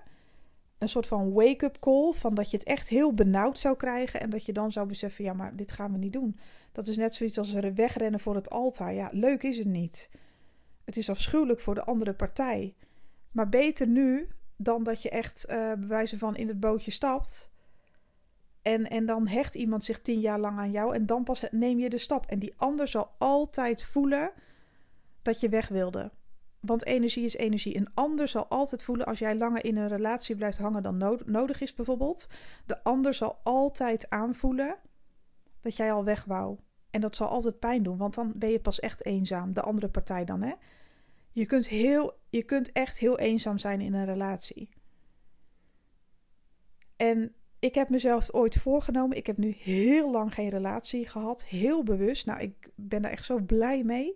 Een 0.78 0.88
soort 0.88 1.06
van 1.06 1.32
wake-up 1.32 1.78
call 1.80 2.12
van 2.12 2.34
dat 2.34 2.50
je 2.50 2.56
het 2.56 2.66
echt 2.66 2.88
heel 2.88 3.14
benauwd 3.14 3.58
zou 3.58 3.76
krijgen 3.76 4.20
en 4.20 4.30
dat 4.30 4.44
je 4.44 4.52
dan 4.52 4.72
zou 4.72 4.86
beseffen: 4.86 5.24
ja, 5.24 5.32
maar 5.32 5.56
dit 5.56 5.72
gaan 5.72 5.92
we 5.92 5.98
niet 5.98 6.12
doen. 6.12 6.38
Dat 6.72 6.86
is 6.86 6.96
net 6.96 7.14
zoiets 7.14 7.38
als 7.38 7.52
wegrennen 7.52 8.20
voor 8.20 8.34
het 8.34 8.50
altaar. 8.50 8.94
Ja, 8.94 9.08
leuk 9.12 9.42
is 9.42 9.58
het 9.58 9.66
niet. 9.66 10.10
Het 10.88 10.96
is 10.96 11.10
afschuwelijk 11.10 11.60
voor 11.60 11.74
de 11.74 11.84
andere 11.84 12.14
partij. 12.14 12.74
Maar 13.30 13.48
beter 13.48 13.86
nu 13.86 14.28
dan 14.56 14.82
dat 14.82 15.02
je 15.02 15.10
echt 15.10 15.46
uh, 15.48 15.54
bij 15.54 15.86
wijze 15.86 16.18
van 16.18 16.36
in 16.36 16.48
het 16.48 16.60
bootje 16.60 16.90
stapt 16.90 17.50
en, 18.62 18.90
en 18.90 19.06
dan 19.06 19.28
hecht 19.28 19.54
iemand 19.54 19.84
zich 19.84 20.00
tien 20.00 20.20
jaar 20.20 20.38
lang 20.38 20.58
aan 20.58 20.70
jou 20.70 20.94
en 20.94 21.06
dan 21.06 21.24
pas 21.24 21.44
neem 21.50 21.78
je 21.78 21.90
de 21.90 21.98
stap. 21.98 22.26
En 22.26 22.38
die 22.38 22.54
ander 22.56 22.88
zal 22.88 23.10
altijd 23.18 23.84
voelen 23.84 24.30
dat 25.22 25.40
je 25.40 25.48
weg 25.48 25.68
wilde. 25.68 26.10
Want 26.60 26.84
energie 26.84 27.24
is 27.24 27.36
energie. 27.36 27.76
Een 27.76 27.94
ander 27.94 28.28
zal 28.28 28.46
altijd 28.46 28.84
voelen 28.84 29.06
als 29.06 29.18
jij 29.18 29.36
langer 29.36 29.64
in 29.64 29.76
een 29.76 29.88
relatie 29.88 30.36
blijft 30.36 30.58
hangen 30.58 30.82
dan 30.82 31.20
nodig 31.24 31.60
is, 31.60 31.74
bijvoorbeeld. 31.74 32.28
De 32.66 32.84
ander 32.84 33.14
zal 33.14 33.40
altijd 33.42 34.10
aanvoelen 34.10 34.76
dat 35.60 35.76
jij 35.76 35.92
al 35.92 36.04
weg 36.04 36.24
wou. 36.24 36.58
En 36.90 37.00
dat 37.00 37.16
zal 37.16 37.28
altijd 37.28 37.58
pijn 37.58 37.82
doen, 37.82 37.96
want 37.96 38.14
dan 38.14 38.32
ben 38.36 38.50
je 38.50 38.60
pas 38.60 38.80
echt 38.80 39.04
eenzaam. 39.04 39.52
De 39.52 39.62
andere 39.62 39.88
partij 39.88 40.24
dan, 40.24 40.42
hè? 40.42 40.52
Je 41.38 41.46
kunt, 41.46 41.68
heel, 41.68 42.18
je 42.28 42.42
kunt 42.42 42.72
echt 42.72 42.98
heel 42.98 43.18
eenzaam 43.18 43.58
zijn 43.58 43.80
in 43.80 43.94
een 43.94 44.04
relatie. 44.04 44.68
En 46.96 47.34
ik 47.58 47.74
heb 47.74 47.88
mezelf 47.88 48.32
ooit 48.32 48.56
voorgenomen. 48.56 49.16
Ik 49.16 49.26
heb 49.26 49.36
nu 49.36 49.54
heel 49.58 50.10
lang 50.10 50.34
geen 50.34 50.48
relatie 50.48 51.08
gehad. 51.08 51.44
Heel 51.44 51.82
bewust. 51.82 52.26
Nou, 52.26 52.40
ik 52.40 52.70
ben 52.74 53.02
daar 53.02 53.10
echt 53.10 53.24
zo 53.24 53.40
blij 53.40 53.82
mee. 53.84 54.14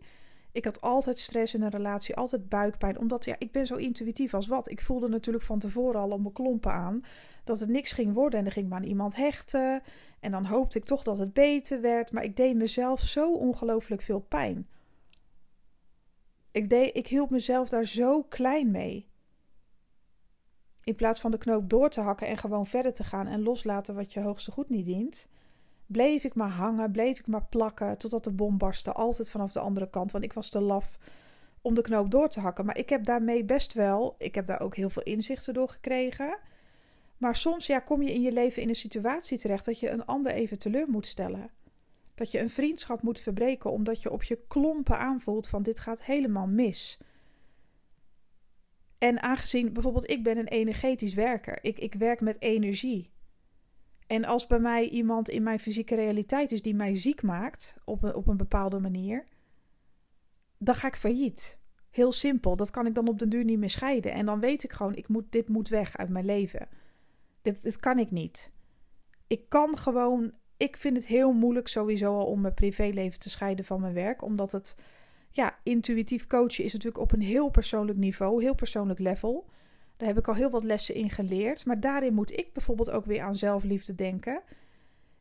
Ik 0.52 0.64
had 0.64 0.80
altijd 0.80 1.18
stress 1.18 1.54
in 1.54 1.62
een 1.62 1.70
relatie, 1.70 2.16
altijd 2.16 2.48
buikpijn. 2.48 2.98
Omdat 2.98 3.24
ja, 3.24 3.36
ik 3.38 3.52
ben 3.52 3.66
zo 3.66 3.76
intuïtief 3.76 4.34
als 4.34 4.46
wat. 4.46 4.70
Ik 4.70 4.80
voelde 4.80 5.08
natuurlijk 5.08 5.44
van 5.44 5.58
tevoren 5.58 6.00
al 6.00 6.10
om 6.10 6.22
mijn 6.22 6.34
klompen 6.34 6.72
aan 6.72 7.04
dat 7.44 7.60
het 7.60 7.68
niks 7.68 7.92
ging 7.92 8.14
worden. 8.14 8.38
En 8.38 8.44
dan 8.44 8.52
ging 8.52 8.64
ik 8.64 8.72
me 8.72 8.78
aan 8.78 8.88
iemand 8.88 9.16
hechten. 9.16 9.82
En 10.20 10.30
dan 10.30 10.44
hoopte 10.44 10.78
ik 10.78 10.84
toch 10.84 11.02
dat 11.02 11.18
het 11.18 11.32
beter 11.32 11.80
werd. 11.80 12.12
Maar 12.12 12.24
ik 12.24 12.36
deed 12.36 12.56
mezelf 12.56 13.00
zo 13.00 13.32
ongelooflijk 13.32 14.02
veel 14.02 14.20
pijn. 14.20 14.66
Ik, 16.52 16.70
deed, 16.70 16.96
ik 16.96 17.06
hield 17.06 17.30
mezelf 17.30 17.68
daar 17.68 17.84
zo 17.86 18.22
klein 18.22 18.70
mee. 18.70 19.10
In 20.84 20.94
plaats 20.94 21.20
van 21.20 21.30
de 21.30 21.38
knoop 21.38 21.70
door 21.70 21.88
te 21.88 22.00
hakken 22.00 22.26
en 22.26 22.38
gewoon 22.38 22.66
verder 22.66 22.92
te 22.92 23.04
gaan 23.04 23.26
en 23.26 23.42
loslaten 23.42 23.94
wat 23.94 24.12
je 24.12 24.20
hoogste 24.20 24.50
goed 24.50 24.68
niet 24.68 24.84
dient, 24.84 25.28
bleef 25.86 26.24
ik 26.24 26.34
maar 26.34 26.50
hangen, 26.50 26.92
bleef 26.92 27.18
ik 27.18 27.26
maar 27.26 27.44
plakken 27.44 27.98
totdat 27.98 28.24
de 28.24 28.32
bom 28.32 28.58
barstte. 28.58 28.92
Altijd 28.92 29.30
vanaf 29.30 29.52
de 29.52 29.60
andere 29.60 29.90
kant, 29.90 30.12
want 30.12 30.24
ik 30.24 30.32
was 30.32 30.48
te 30.48 30.60
laf 30.60 30.98
om 31.62 31.74
de 31.74 31.82
knoop 31.82 32.10
door 32.10 32.28
te 32.28 32.40
hakken. 32.40 32.64
Maar 32.64 32.78
ik 32.78 32.88
heb 32.88 33.04
daarmee 33.04 33.44
best 33.44 33.72
wel, 33.72 34.14
ik 34.18 34.34
heb 34.34 34.46
daar 34.46 34.60
ook 34.60 34.76
heel 34.76 34.90
veel 34.90 35.02
inzichten 35.02 35.54
door 35.54 35.68
gekregen. 35.68 36.38
Maar 37.16 37.36
soms 37.36 37.66
ja, 37.66 37.78
kom 37.78 38.02
je 38.02 38.12
in 38.12 38.22
je 38.22 38.32
leven 38.32 38.62
in 38.62 38.68
een 38.68 38.74
situatie 38.74 39.38
terecht 39.38 39.64
dat 39.64 39.80
je 39.80 39.90
een 39.90 40.06
ander 40.06 40.32
even 40.32 40.58
teleur 40.58 40.88
moet 40.88 41.06
stellen. 41.06 41.50
Dat 42.14 42.30
je 42.30 42.38
een 42.38 42.50
vriendschap 42.50 43.02
moet 43.02 43.20
verbreken 43.20 43.70
omdat 43.70 44.02
je 44.02 44.10
op 44.10 44.22
je 44.22 44.38
klompen 44.48 44.98
aanvoelt 44.98 45.48
van 45.48 45.62
dit 45.62 45.80
gaat 45.80 46.04
helemaal 46.04 46.46
mis. 46.46 46.98
En 48.98 49.22
aangezien 49.22 49.72
bijvoorbeeld 49.72 50.10
ik 50.10 50.22
ben 50.22 50.38
een 50.38 50.48
energetisch 50.48 51.14
werker, 51.14 51.58
ik, 51.62 51.78
ik 51.78 51.94
werk 51.94 52.20
met 52.20 52.40
energie. 52.40 53.10
En 54.06 54.24
als 54.24 54.46
bij 54.46 54.58
mij 54.58 54.88
iemand 54.88 55.28
in 55.28 55.42
mijn 55.42 55.60
fysieke 55.60 55.94
realiteit 55.94 56.52
is 56.52 56.62
die 56.62 56.74
mij 56.74 56.96
ziek 56.96 57.22
maakt 57.22 57.76
op 57.84 58.02
een, 58.02 58.14
op 58.14 58.26
een 58.26 58.36
bepaalde 58.36 58.78
manier, 58.78 59.24
dan 60.58 60.74
ga 60.74 60.86
ik 60.86 60.96
failliet. 60.96 61.60
Heel 61.90 62.12
simpel. 62.12 62.56
Dat 62.56 62.70
kan 62.70 62.86
ik 62.86 62.94
dan 62.94 63.08
op 63.08 63.18
den 63.18 63.28
duur 63.28 63.44
niet 63.44 63.58
meer 63.58 63.70
scheiden. 63.70 64.12
En 64.12 64.26
dan 64.26 64.40
weet 64.40 64.62
ik 64.62 64.72
gewoon, 64.72 64.94
ik 64.94 65.08
moet, 65.08 65.32
dit 65.32 65.48
moet 65.48 65.68
weg 65.68 65.96
uit 65.96 66.08
mijn 66.08 66.24
leven. 66.24 66.68
Dit, 67.42 67.62
dit 67.62 67.76
kan 67.76 67.98
ik 67.98 68.10
niet. 68.10 68.52
Ik 69.26 69.48
kan 69.48 69.78
gewoon. 69.78 70.32
Ik 70.62 70.76
vind 70.76 70.96
het 70.96 71.06
heel 71.06 71.32
moeilijk 71.32 71.68
sowieso 71.68 72.18
al 72.18 72.26
om 72.26 72.40
mijn 72.40 72.54
privéleven 72.54 73.18
te 73.18 73.30
scheiden 73.30 73.64
van 73.64 73.80
mijn 73.80 73.94
werk. 73.94 74.22
Omdat 74.22 74.52
het 74.52 74.76
ja, 75.30 75.58
intuïtief 75.62 76.26
coachen 76.26 76.64
is 76.64 76.72
natuurlijk 76.72 77.02
op 77.02 77.12
een 77.12 77.20
heel 77.20 77.48
persoonlijk 77.48 77.98
niveau, 77.98 78.42
heel 78.42 78.54
persoonlijk 78.54 78.98
level. 78.98 79.48
Daar 79.96 80.08
heb 80.08 80.18
ik 80.18 80.28
al 80.28 80.34
heel 80.34 80.50
wat 80.50 80.64
lessen 80.64 80.94
in 80.94 81.10
geleerd. 81.10 81.66
Maar 81.66 81.80
daarin 81.80 82.14
moet 82.14 82.38
ik 82.38 82.52
bijvoorbeeld 82.52 82.90
ook 82.90 83.04
weer 83.04 83.22
aan 83.22 83.36
zelfliefde 83.36 83.94
denken. 83.94 84.42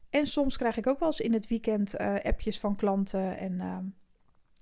En 0.10 0.28
soms 0.28 0.58
krijg 0.58 0.78
ik 0.78 0.88
ook 0.88 1.00
wel 1.00 1.08
eens 1.08 1.20
in 1.20 1.34
het 1.34 1.48
weekend 1.48 2.00
uh, 2.00 2.16
appjes 2.24 2.60
van 2.60 2.76
klanten 2.76 3.38
en 3.38 3.54
uh, 3.54 3.78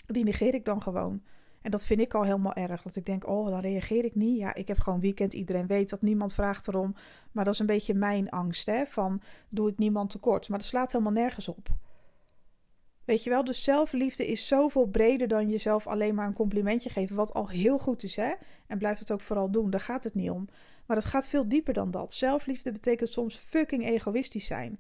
die 0.06 0.24
negeer 0.24 0.54
ik 0.54 0.66
dan 0.66 0.82
gewoon. 0.82 1.24
En 1.70 1.76
dat 1.76 1.86
vind 1.86 2.00
ik 2.00 2.14
al 2.14 2.24
helemaal 2.24 2.54
erg. 2.54 2.82
Dat 2.82 2.96
ik 2.96 3.06
denk, 3.06 3.28
oh, 3.28 3.50
dan 3.50 3.60
reageer 3.60 4.06
ik 4.06 4.16
niet. 4.16 4.38
Ja, 4.38 4.54
ik 4.54 4.68
heb 4.68 4.80
gewoon 4.80 5.00
weekend. 5.00 5.34
Iedereen 5.34 5.68
weet 5.68 5.90
dat 5.90 6.02
niemand 6.02 6.34
vraagt 6.34 6.68
erom. 6.68 6.96
Maar 7.32 7.46
dat 7.46 7.54
is 7.54 7.60
een 7.60 7.66
beetje 7.66 7.94
mijn 7.94 8.30
angst, 8.30 8.66
hè. 8.66 8.86
Van, 8.86 9.22
doe 9.50 9.70
ik 9.70 9.78
niemand 9.78 10.10
tekort. 10.10 10.50
Maar 10.50 10.58
dat 10.58 10.68
slaat 10.68 10.92
helemaal 10.92 11.14
nergens 11.14 11.48
op. 11.48 11.68
Weet 13.06 13.24
je 13.24 13.30
wel, 13.30 13.44
dus 13.44 13.64
zelfliefde 13.64 14.28
is 14.28 14.48
zoveel 14.48 14.86
breder 14.86 15.28
dan 15.28 15.50
jezelf 15.50 15.88
alleen 15.88 16.16
maar 16.16 16.28
een 16.28 16.34
complimentje 16.34 16.90
geven. 16.90 17.16
Wat 17.16 17.34
al 17.34 17.48
heel 17.48 17.80
goed 17.80 18.04
is, 18.04 18.16
hè? 18.16 18.34
En 18.68 18.78
blijf 18.78 19.00
het 19.00 19.12
ook 19.12 19.22
vooral 19.22 19.52
doen. 19.52 19.70
Daar 19.70 19.82
gaat 19.82 20.04
het 20.04 20.16
niet 20.16 20.30
om. 20.30 20.48
Maar 20.86 20.98
het 20.98 21.06
gaat 21.06 21.30
veel 21.30 21.48
dieper 21.48 21.74
dan 21.74 21.92
dat. 21.92 22.14
Zelfliefde 22.14 22.72
betekent 22.72 23.10
soms 23.10 23.36
fucking 23.36 23.86
egoïstisch 23.88 24.46
zijn. 24.46 24.80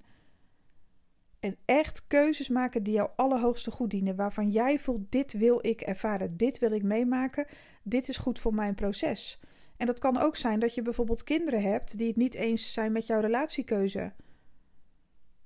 En 1.39 1.57
echt 1.65 2.07
keuzes 2.07 2.49
maken 2.49 2.83
die 2.83 2.93
jou 2.93 3.09
allerhoogste 3.15 3.71
goed 3.71 3.89
dienen. 3.89 4.15
Waarvan 4.15 4.49
jij 4.49 4.79
voelt: 4.79 5.11
dit 5.11 5.33
wil 5.33 5.59
ik 5.61 5.81
ervaren, 5.81 6.37
dit 6.37 6.59
wil 6.59 6.71
ik 6.71 6.83
meemaken, 6.83 7.45
dit 7.83 8.09
is 8.09 8.17
goed 8.17 8.39
voor 8.39 8.53
mijn 8.53 8.75
proces. 8.75 9.39
En 9.77 9.85
dat 9.85 9.99
kan 9.99 10.17
ook 10.17 10.35
zijn 10.35 10.59
dat 10.59 10.75
je 10.75 10.81
bijvoorbeeld 10.81 11.23
kinderen 11.23 11.61
hebt 11.61 11.97
die 11.97 12.07
het 12.07 12.15
niet 12.15 12.35
eens 12.35 12.73
zijn 12.73 12.91
met 12.91 13.05
jouw 13.05 13.19
relatiekeuze. 13.19 14.13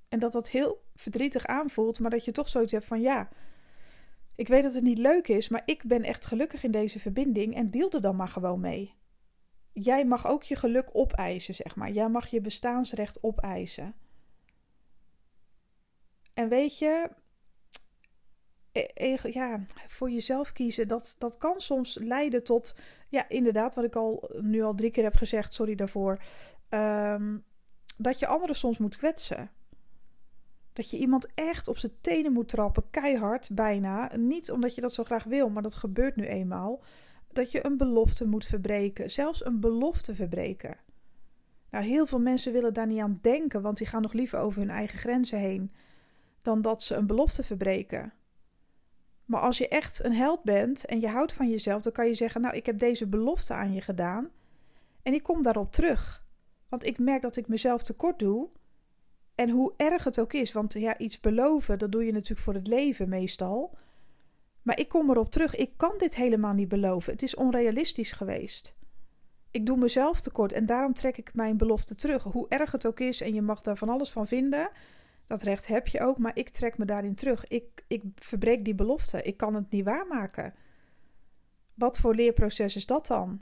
En 0.10 0.20
dat 0.20 0.32
dat 0.32 0.50
heel 0.50 0.84
verdrietig 0.96 1.46
aanvoelt, 1.46 2.00
maar 2.00 2.10
dat 2.10 2.26
je 2.26 2.32
toch 2.32 2.50
zoiets 2.50 2.72
hebt 2.72 2.86
van 2.86 3.02
ja, 3.02 3.30
ik 4.36 4.48
weet 4.48 4.64
dat 4.64 4.74
het 4.74 4.84
niet 4.84 4.98
leuk 4.98 5.28
is, 5.28 5.50
maar 5.50 5.62
ik 5.66 5.84
ben 5.88 6.04
echt 6.04 6.26
gelukkig 6.26 6.64
in 6.64 6.72
deze 6.72 7.00
verbinding 7.00 7.56
en 7.56 7.72
deel 7.72 7.92
er 7.92 8.02
dan 8.02 8.16
maar 8.16 8.28
gewoon 8.28 8.60
mee. 8.60 8.94
jij 9.74 10.06
mag 10.06 10.28
ook 10.28 10.44
je 10.44 10.56
geluk 10.56 10.90
opeisen, 10.92 11.54
zeg 11.54 11.76
maar. 11.76 11.92
Jij 11.92 12.10
mag 12.10 12.28
je 12.28 12.42
bestaansrecht 12.42 13.24
opeisen. 13.24 13.96
En 16.34 16.50
weet 16.50 16.78
je, 16.78 17.10
e, 18.72 19.18
ja, 19.24 19.66
voor 19.88 20.12
jezelf 20.12 20.52
kiezen, 20.52 20.88
dat, 20.88 21.16
dat 21.18 21.38
kan 21.38 21.62
soms 21.62 21.98
leiden 22.02 22.44
tot, 22.44 22.76
ja, 23.10 23.30
inderdaad, 23.30 23.76
wat 23.76 23.84
ik 23.84 23.96
al 23.96 24.32
nu 24.42 24.62
al 24.62 24.76
drie 24.76 24.92
keer 24.92 25.04
heb 25.04 25.16
gezegd, 25.16 25.54
sorry 25.54 25.76
daarvoor, 25.76 26.24
ehm, 26.70 27.38
dat 27.98 28.20
je 28.20 28.28
anderen 28.28 28.56
soms 28.56 28.78
moet 28.78 28.98
kwetsen. 28.98 29.52
Dat 30.74 30.90
je 30.90 30.98
iemand 30.98 31.28
echt 31.36 31.68
op 31.68 31.78
zijn 31.78 31.92
tenen 32.02 32.34
moet 32.34 32.50
trappen, 32.50 32.90
keihard 32.90 33.50
bijna. 33.52 34.16
Niet 34.16 34.52
omdat 34.52 34.76
je 34.76 34.82
dat 34.82 34.94
zo 34.94 35.04
graag 35.04 35.24
wil, 35.24 35.50
maar 35.50 35.64
dat 35.64 35.76
gebeurt 35.76 36.16
nu 36.16 36.26
eenmaal. 36.26 36.84
Dat 37.32 37.52
je 37.52 37.66
een 37.66 37.78
belofte 37.78 38.28
moet 38.28 38.46
verbreken, 38.46 39.12
zelfs 39.12 39.46
een 39.46 39.60
belofte 39.60 40.16
verbreken. 40.16 40.78
Nou, 41.70 41.86
heel 41.86 42.06
veel 42.06 42.20
mensen 42.20 42.54
willen 42.54 42.74
daar 42.74 42.88
niet 42.88 43.00
aan 43.02 43.20
denken, 43.22 43.62
want 43.62 43.78
die 43.78 43.88
gaan 43.88 44.02
nog 44.02 44.14
liever 44.14 44.40
over 44.40 44.60
hun 44.60 44.70
eigen 44.70 45.00
grenzen 45.00 45.40
heen 45.40 45.72
dan 46.44 46.62
dat 46.62 46.84
ze 46.84 46.96
een 46.96 47.08
belofte 47.08 47.44
verbreken. 47.44 48.14
Maar 49.26 49.42
als 49.42 49.58
je 49.58 49.68
echt 49.68 50.04
een 50.04 50.14
held 50.14 50.44
bent 50.44 50.86
en 50.86 51.00
je 51.00 51.08
houdt 51.08 51.34
van 51.34 51.50
jezelf, 51.50 51.82
dan 51.82 51.92
kan 51.92 52.08
je 52.08 52.14
zeggen: 52.14 52.42
Nou, 52.42 52.56
ik 52.56 52.66
heb 52.66 52.80
deze 52.80 53.08
belofte 53.08 53.54
aan 53.54 53.74
je 53.74 53.82
gedaan 53.82 54.30
en 55.02 55.14
ik 55.14 55.24
kom 55.24 55.42
daarop 55.42 55.72
terug. 55.72 56.26
Want 56.70 56.86
ik 56.86 57.00
merk 57.00 57.22
dat 57.22 57.36
ik 57.36 57.48
mezelf 57.48 57.84
tekort 57.84 58.20
doe. 58.20 58.50
En 59.36 59.50
hoe 59.50 59.74
erg 59.78 60.04
het 60.04 60.20
ook 60.20 60.34
is, 60.34 60.52
want 60.52 60.74
ja, 60.74 60.98
iets 60.98 61.20
beloven, 61.20 61.80
dat 61.80 61.92
doe 61.92 62.06
je 62.06 62.12
natuurlijk 62.12 62.42
voor 62.42 62.54
het 62.54 62.68
leven 62.68 63.10
meestal. 63.10 63.78
Maar 64.62 64.80
ik 64.80 64.90
kom 64.90 65.10
erop 65.10 65.32
terug, 65.32 65.56
ik 65.56 65.72
kan 65.78 65.94
dit 65.98 66.16
helemaal 66.16 66.54
niet 66.54 66.68
beloven. 66.68 67.14
Het 67.14 67.22
is 67.22 67.36
onrealistisch 67.36 68.12
geweest. 68.12 68.76
Ik 69.52 69.66
doe 69.66 69.78
mezelf 69.78 70.22
tekort 70.22 70.52
en 70.52 70.66
daarom 70.66 70.94
trek 70.94 71.18
ik 71.18 71.34
mijn 71.34 71.58
belofte 71.58 71.96
terug. 71.96 72.24
Hoe 72.24 72.48
erg 72.50 72.72
het 72.72 72.86
ook 72.86 73.00
is 73.00 73.22
en 73.22 73.34
je 73.34 73.42
mag 73.42 73.62
daar 73.62 73.78
van 73.78 73.90
alles 73.90 74.12
van 74.12 74.28
vinden. 74.28 74.70
Dat 75.26 75.42
recht 75.42 75.68
heb 75.68 75.88
je 75.88 76.00
ook, 76.00 76.18
maar 76.18 76.38
ik 76.38 76.50
trek 76.50 76.78
me 76.78 76.86
daarin 76.86 77.16
terug. 77.16 77.48
Ik, 77.48 77.86
ik 77.88 78.04
verbreek 78.16 78.66
die 78.66 78.76
belofte. 78.76 79.22
Ik 79.22 79.38
kan 79.38 79.56
het 79.56 79.70
niet 79.70 79.86
waarmaken. 79.86 80.54
Wat 81.76 82.00
voor 82.00 82.16
leerproces 82.16 82.76
is 82.76 82.86
dat 82.86 83.08
dan? 83.08 83.42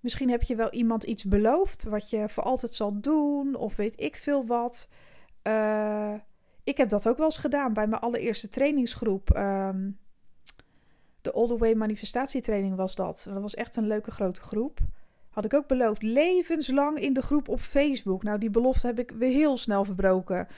Misschien 0.00 0.30
heb 0.30 0.42
je 0.42 0.56
wel 0.56 0.70
iemand 0.70 1.04
iets 1.04 1.24
beloofd 1.24 1.84
wat 1.84 2.10
je 2.10 2.28
voor 2.28 2.42
altijd 2.42 2.74
zal 2.74 3.00
doen, 3.00 3.54
of 3.54 3.76
weet 3.76 4.00
ik 4.00 4.16
veel 4.16 4.46
wat. 4.46 4.88
Uh, 5.42 6.14
ik 6.64 6.76
heb 6.76 6.88
dat 6.88 7.08
ook 7.08 7.16
wel 7.16 7.26
eens 7.26 7.38
gedaan 7.38 7.72
bij 7.72 7.86
mijn 7.86 8.02
allereerste 8.02 8.48
trainingsgroep. 8.48 9.36
Um, 9.36 9.98
de 11.20 11.32
All 11.32 11.48
the 11.48 11.58
Way 11.58 11.74
manifestatietraining 11.74 12.76
was 12.76 12.94
dat. 12.94 13.26
Dat 13.28 13.42
was 13.42 13.54
echt 13.54 13.76
een 13.76 13.86
leuke 13.86 14.10
grote 14.10 14.40
groep. 14.40 14.80
Had 15.32 15.44
ik 15.44 15.54
ook 15.54 15.66
beloofd. 15.66 16.02
Levenslang 16.02 16.98
in 16.98 17.12
de 17.12 17.22
groep 17.22 17.48
op 17.48 17.60
Facebook. 17.60 18.22
Nou, 18.22 18.38
die 18.38 18.50
belofte 18.50 18.86
heb 18.86 18.98
ik 18.98 19.10
weer 19.10 19.32
heel 19.32 19.56
snel 19.56 19.84
verbroken. 19.84 20.48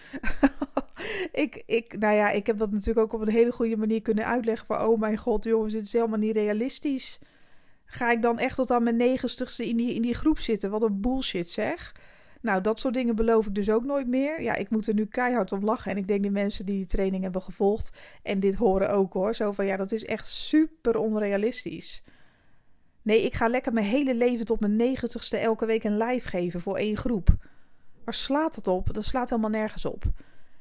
ik, 1.45 1.63
ik, 1.67 1.99
nou 1.99 2.15
ja, 2.15 2.31
ik 2.31 2.47
heb 2.47 2.59
dat 2.59 2.71
natuurlijk 2.71 2.99
ook 2.99 3.13
op 3.13 3.27
een 3.27 3.33
hele 3.33 3.53
goede 3.53 3.77
manier 3.77 4.03
kunnen 4.03 4.27
uitleggen. 4.27 4.67
Van, 4.67 4.87
oh 4.87 5.01
mijn 5.01 5.17
god, 5.17 5.45
jongens, 5.45 5.73
dit 5.73 5.83
is 5.83 5.93
helemaal 5.93 6.19
niet 6.19 6.37
realistisch. 6.37 7.19
Ga 7.85 8.11
ik 8.11 8.23
dan 8.23 8.39
echt 8.39 8.57
tot 8.57 8.71
aan 8.71 8.83
mijn 8.83 8.97
negentigste 8.97 9.69
in 9.69 9.77
die, 9.77 9.95
in 9.95 10.03
die 10.03 10.15
groep 10.15 10.39
zitten? 10.39 10.71
Wat 10.71 10.83
een 10.83 11.01
bullshit 11.01 11.51
zeg. 11.51 11.95
Nou, 12.41 12.61
dat 12.61 12.81
soort 12.81 12.95
dingen 12.95 13.17
beloof 13.17 13.47
ik 13.47 13.55
dus 13.55 13.71
ook 13.71 13.85
nooit 13.85 14.07
meer. 14.07 14.43
Ja, 14.43 14.55
ik 14.55 14.71
moet 14.71 14.87
er 14.87 14.95
nu 14.95 15.07
keihard 15.07 15.53
om 15.53 15.65
lachen. 15.65 15.91
En 15.91 15.97
ik 15.97 16.09
denk 16.09 16.23
die 16.23 16.31
mensen 16.31 16.67
die 16.67 16.77
die 16.77 16.87
training 16.87 17.23
hebben 17.23 17.43
gevolgd 17.43 17.99
en 18.23 18.41
dit 18.41 18.55
horen 18.55 18.91
ook 18.91 19.13
hoor. 19.13 19.35
Zo 19.35 19.53
van 19.53 19.67
ja, 19.67 19.77
dat 19.77 19.93
is 19.93 20.05
echt 20.05 20.27
super 20.27 20.97
onrealistisch. 20.97 22.03
Nee, 23.05 23.23
ik 23.23 23.35
ga 23.35 23.49
lekker 23.49 23.73
mijn 23.73 23.87
hele 23.87 24.15
leven 24.15 24.45
tot 24.45 24.61
mijn 24.61 24.77
negentigste 24.77 25.37
elke 25.37 25.67
week 25.67 25.85
een 25.85 25.97
live 25.97 26.29
geven 26.29 26.61
voor 26.61 26.77
één 26.77 26.97
groep. 26.97 27.37
Waar 28.05 28.15
slaat 28.15 28.57
het 28.57 28.67
op? 28.67 28.95
Dat 28.95 29.05
slaat 29.05 29.31
helemaal 29.31 29.51
nergens 29.51 29.85
op. 29.85 30.05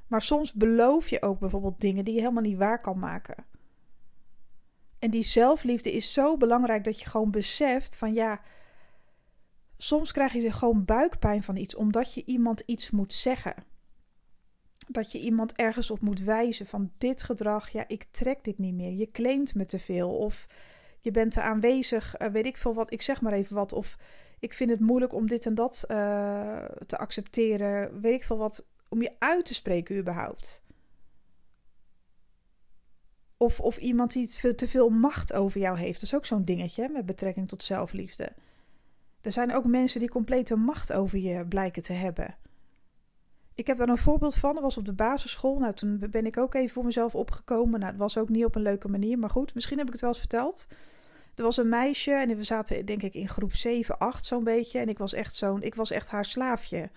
Maar 0.07 0.21
soms 0.21 0.53
beloof 0.53 1.09
je 1.09 1.21
ook 1.21 1.39
bijvoorbeeld 1.39 1.81
dingen 1.81 2.05
die 2.05 2.13
je 2.13 2.19
helemaal 2.19 2.43
niet 2.43 2.57
waar 2.57 2.81
kan 2.81 2.99
maken. 2.99 3.45
En 4.99 5.09
die 5.09 5.23
zelfliefde 5.23 5.91
is 5.91 6.13
zo 6.13 6.37
belangrijk 6.37 6.83
dat 6.83 6.99
je 6.99 7.09
gewoon 7.09 7.31
beseft 7.31 7.95
van 7.95 8.13
ja, 8.13 8.41
soms 9.77 10.11
krijg 10.11 10.33
je 10.33 10.51
gewoon 10.51 10.85
buikpijn 10.85 11.43
van 11.43 11.55
iets 11.55 11.75
omdat 11.75 12.13
je 12.13 12.25
iemand 12.25 12.59
iets 12.65 12.91
moet 12.91 13.13
zeggen. 13.13 13.55
Dat 14.87 15.11
je 15.11 15.19
iemand 15.19 15.55
ergens 15.55 15.91
op 15.91 16.01
moet 16.01 16.19
wijzen 16.19 16.65
van 16.65 16.91
dit 16.97 17.23
gedrag, 17.23 17.69
ja, 17.69 17.87
ik 17.87 18.03
trek 18.03 18.43
dit 18.43 18.57
niet 18.57 18.73
meer. 18.73 18.91
Je 18.91 19.11
claimt 19.11 19.55
me 19.55 19.65
te 19.65 19.79
veel 19.79 20.17
of 20.17 20.47
je 21.03 21.11
bent 21.11 21.31
te 21.31 21.41
aanwezig, 21.41 22.19
uh, 22.19 22.27
weet 22.27 22.45
ik 22.45 22.57
veel 22.57 22.73
wat, 22.73 22.91
ik 22.91 23.01
zeg 23.01 23.21
maar 23.21 23.33
even 23.33 23.55
wat. 23.55 23.73
Of 23.73 23.97
ik 24.39 24.53
vind 24.53 24.69
het 24.69 24.79
moeilijk 24.79 25.13
om 25.13 25.27
dit 25.27 25.45
en 25.45 25.55
dat 25.55 25.85
uh, 25.87 26.65
te 26.65 26.97
accepteren, 26.97 28.01
weet 28.01 28.13
ik 28.13 28.23
veel 28.23 28.37
wat, 28.37 28.65
om 28.89 29.01
je 29.01 29.11
uit 29.19 29.45
te 29.45 29.53
spreken 29.53 29.97
überhaupt. 29.97 30.63
Of, 33.37 33.59
of 33.59 33.77
iemand 33.77 34.11
die 34.11 34.55
te 34.55 34.67
veel 34.67 34.89
macht 34.89 35.33
over 35.33 35.59
jou 35.59 35.77
heeft. 35.77 35.93
Dat 35.93 36.09
is 36.09 36.15
ook 36.15 36.25
zo'n 36.25 36.45
dingetje 36.45 36.89
met 36.89 37.05
betrekking 37.05 37.47
tot 37.47 37.63
zelfliefde. 37.63 38.31
Er 39.21 39.31
zijn 39.31 39.53
ook 39.53 39.65
mensen 39.65 39.99
die 39.99 40.09
complete 40.09 40.55
macht 40.55 40.93
over 40.93 41.17
je 41.17 41.45
blijken 41.45 41.83
te 41.83 41.93
hebben. 41.93 42.37
Ik 43.55 43.67
heb 43.67 43.77
daar 43.77 43.89
een 43.89 43.97
voorbeeld 43.97 44.35
van. 44.35 44.53
Dat 44.53 44.63
was 44.63 44.77
op 44.77 44.85
de 44.85 44.93
basisschool. 44.93 45.59
Nou, 45.59 45.73
toen 45.73 46.03
ben 46.11 46.25
ik 46.25 46.37
ook 46.37 46.53
even 46.53 46.69
voor 46.69 46.85
mezelf 46.85 47.15
opgekomen. 47.15 47.79
Nou, 47.79 47.91
het 47.91 48.01
was 48.01 48.17
ook 48.17 48.29
niet 48.29 48.45
op 48.45 48.55
een 48.55 48.61
leuke 48.61 48.87
manier. 48.87 49.19
Maar 49.19 49.29
goed, 49.29 49.53
misschien 49.53 49.77
heb 49.77 49.87
ik 49.87 49.91
het 49.91 50.01
wel 50.01 50.09
eens 50.09 50.19
verteld. 50.19 50.67
Er 51.35 51.43
was 51.43 51.57
een 51.57 51.69
meisje 51.69 52.11
en 52.11 52.35
we 52.37 52.43
zaten 52.43 52.85
denk 52.85 53.01
ik 53.01 53.13
in 53.13 53.29
groep 53.29 53.53
7, 53.53 53.97
8 53.97 54.25
zo'n 54.25 54.43
beetje. 54.43 54.79
En 54.79 54.89
ik 54.89 54.97
was 54.97 55.13
echt 55.13 55.35
zo'n, 55.35 55.61
ik 55.61 55.75
was 55.75 55.91
echt 55.91 56.09
haar 56.09 56.25
slaafje. 56.25 56.89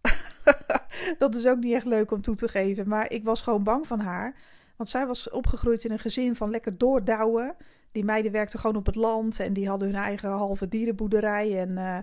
dat 1.18 1.34
is 1.34 1.46
ook 1.46 1.58
niet 1.58 1.74
echt 1.74 1.86
leuk 1.86 2.10
om 2.10 2.22
toe 2.22 2.34
te 2.34 2.48
geven. 2.48 2.88
Maar 2.88 3.10
ik 3.10 3.24
was 3.24 3.42
gewoon 3.42 3.62
bang 3.62 3.86
van 3.86 4.00
haar. 4.00 4.34
Want 4.76 4.88
zij 4.88 5.06
was 5.06 5.30
opgegroeid 5.30 5.84
in 5.84 5.90
een 5.90 5.98
gezin 5.98 6.36
van 6.36 6.50
lekker 6.50 6.78
doordouwen. 6.78 7.54
Die 7.92 8.04
meiden 8.04 8.32
werkten 8.32 8.58
gewoon 8.58 8.76
op 8.76 8.86
het 8.86 8.94
land 8.94 9.40
en 9.40 9.52
die 9.52 9.68
hadden 9.68 9.88
hun 9.88 10.02
eigen 10.02 10.30
halve 10.30 10.68
dierenboerderij. 10.68 11.60
En 11.60 11.70
uh, 11.70 11.98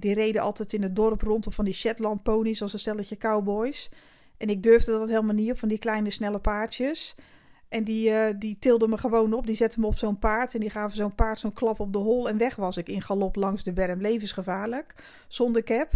die 0.00 0.14
reden 0.14 0.42
altijd 0.42 0.72
in 0.72 0.82
het 0.82 0.96
dorp 0.96 1.22
rond 1.22 1.46
of 1.46 1.54
van 1.54 1.64
die 1.64 1.74
Shetland 1.74 2.22
ponies 2.22 2.62
als 2.62 2.72
een 2.72 2.78
stelletje 2.78 3.16
cowboys. 3.16 3.90
En 4.36 4.48
ik 4.48 4.62
durfde 4.62 4.92
dat 4.92 5.08
helemaal 5.08 5.34
niet 5.34 5.50
op, 5.50 5.58
van 5.58 5.68
die 5.68 5.78
kleine 5.78 6.10
snelle 6.10 6.38
paardjes. 6.38 7.14
En 7.74 7.84
die, 7.84 8.10
uh, 8.10 8.26
die 8.38 8.56
tilden 8.58 8.90
me 8.90 8.98
gewoon 8.98 9.32
op. 9.32 9.46
Die 9.46 9.54
zetten 9.54 9.80
me 9.80 9.86
op 9.86 9.96
zo'n 9.96 10.18
paard. 10.18 10.54
En 10.54 10.60
die 10.60 10.70
gaven 10.70 10.96
zo'n 10.96 11.14
paard 11.14 11.38
zo'n 11.38 11.52
klap 11.52 11.80
op 11.80 11.92
de 11.92 11.98
hol. 11.98 12.28
En 12.28 12.36
weg 12.36 12.56
was 12.56 12.76
ik 12.76 12.88
in 12.88 13.02
galop 13.02 13.36
langs 13.36 13.62
de 13.62 13.72
berm. 13.72 14.00
Levensgevaarlijk. 14.00 14.94
Zonder 15.28 15.62
cap. 15.62 15.90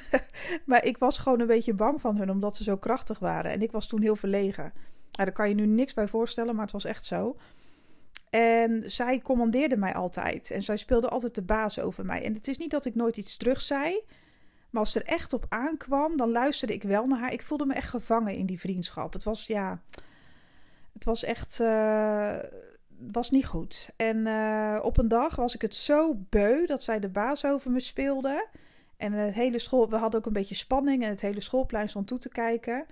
maar 0.66 0.84
ik 0.84 0.98
was 0.98 1.18
gewoon 1.18 1.40
een 1.40 1.46
beetje 1.46 1.74
bang 1.74 2.00
van 2.00 2.16
hun. 2.16 2.30
Omdat 2.30 2.56
ze 2.56 2.62
zo 2.62 2.76
krachtig 2.76 3.18
waren. 3.18 3.50
En 3.50 3.62
ik 3.62 3.72
was 3.72 3.86
toen 3.86 4.02
heel 4.02 4.16
verlegen. 4.16 4.62
Nou, 4.62 5.24
daar 5.24 5.32
kan 5.32 5.48
je 5.48 5.54
nu 5.54 5.66
niks 5.66 5.94
bij 5.94 6.08
voorstellen. 6.08 6.54
Maar 6.54 6.64
het 6.64 6.72
was 6.72 6.84
echt 6.84 7.04
zo. 7.04 7.36
En 8.30 8.82
zij 8.90 9.20
commandeerde 9.20 9.76
mij 9.76 9.94
altijd. 9.94 10.50
En 10.50 10.62
zij 10.62 10.76
speelde 10.76 11.08
altijd 11.08 11.34
de 11.34 11.42
baas 11.42 11.80
over 11.80 12.04
mij. 12.04 12.22
En 12.24 12.34
het 12.34 12.48
is 12.48 12.58
niet 12.58 12.70
dat 12.70 12.84
ik 12.84 12.94
nooit 12.94 13.16
iets 13.16 13.36
terug 13.36 13.60
zei. 13.60 14.00
Maar 14.70 14.84
als 14.84 14.94
er 14.94 15.04
echt 15.04 15.32
op 15.32 15.46
aankwam, 15.48 16.16
dan 16.16 16.30
luisterde 16.30 16.74
ik 16.74 16.82
wel 16.82 17.06
naar 17.06 17.18
haar. 17.18 17.32
Ik 17.32 17.42
voelde 17.42 17.66
me 17.66 17.74
echt 17.74 17.88
gevangen 17.88 18.34
in 18.34 18.46
die 18.46 18.60
vriendschap. 18.60 19.12
Het 19.12 19.22
was 19.22 19.46
ja. 19.46 19.82
Het 20.92 21.04
was 21.04 21.24
echt. 21.24 21.58
Uh, 21.60 22.38
was 22.98 23.30
niet 23.30 23.46
goed. 23.46 23.90
En 23.96 24.16
uh, 24.16 24.78
op 24.82 24.98
een 24.98 25.08
dag 25.08 25.36
was 25.36 25.54
ik 25.54 25.62
het 25.62 25.74
zo 25.74 26.14
beu 26.28 26.66
dat 26.66 26.82
zij 26.82 27.00
de 27.00 27.08
baas 27.08 27.44
over 27.44 27.70
me 27.70 27.80
speelde. 27.80 28.46
En 28.96 29.12
het 29.12 29.34
hele 29.34 29.58
school. 29.58 29.90
We 29.90 29.96
hadden 29.96 30.20
ook 30.20 30.26
een 30.26 30.32
beetje 30.32 30.54
spanning. 30.54 31.02
En 31.02 31.10
het 31.10 31.20
hele 31.20 31.40
schoolplein 31.40 31.88
stond 31.88 32.06
toe 32.06 32.18
te 32.18 32.28
kijken. 32.28 32.86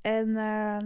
En. 0.00 0.28
Uh, 0.28 0.76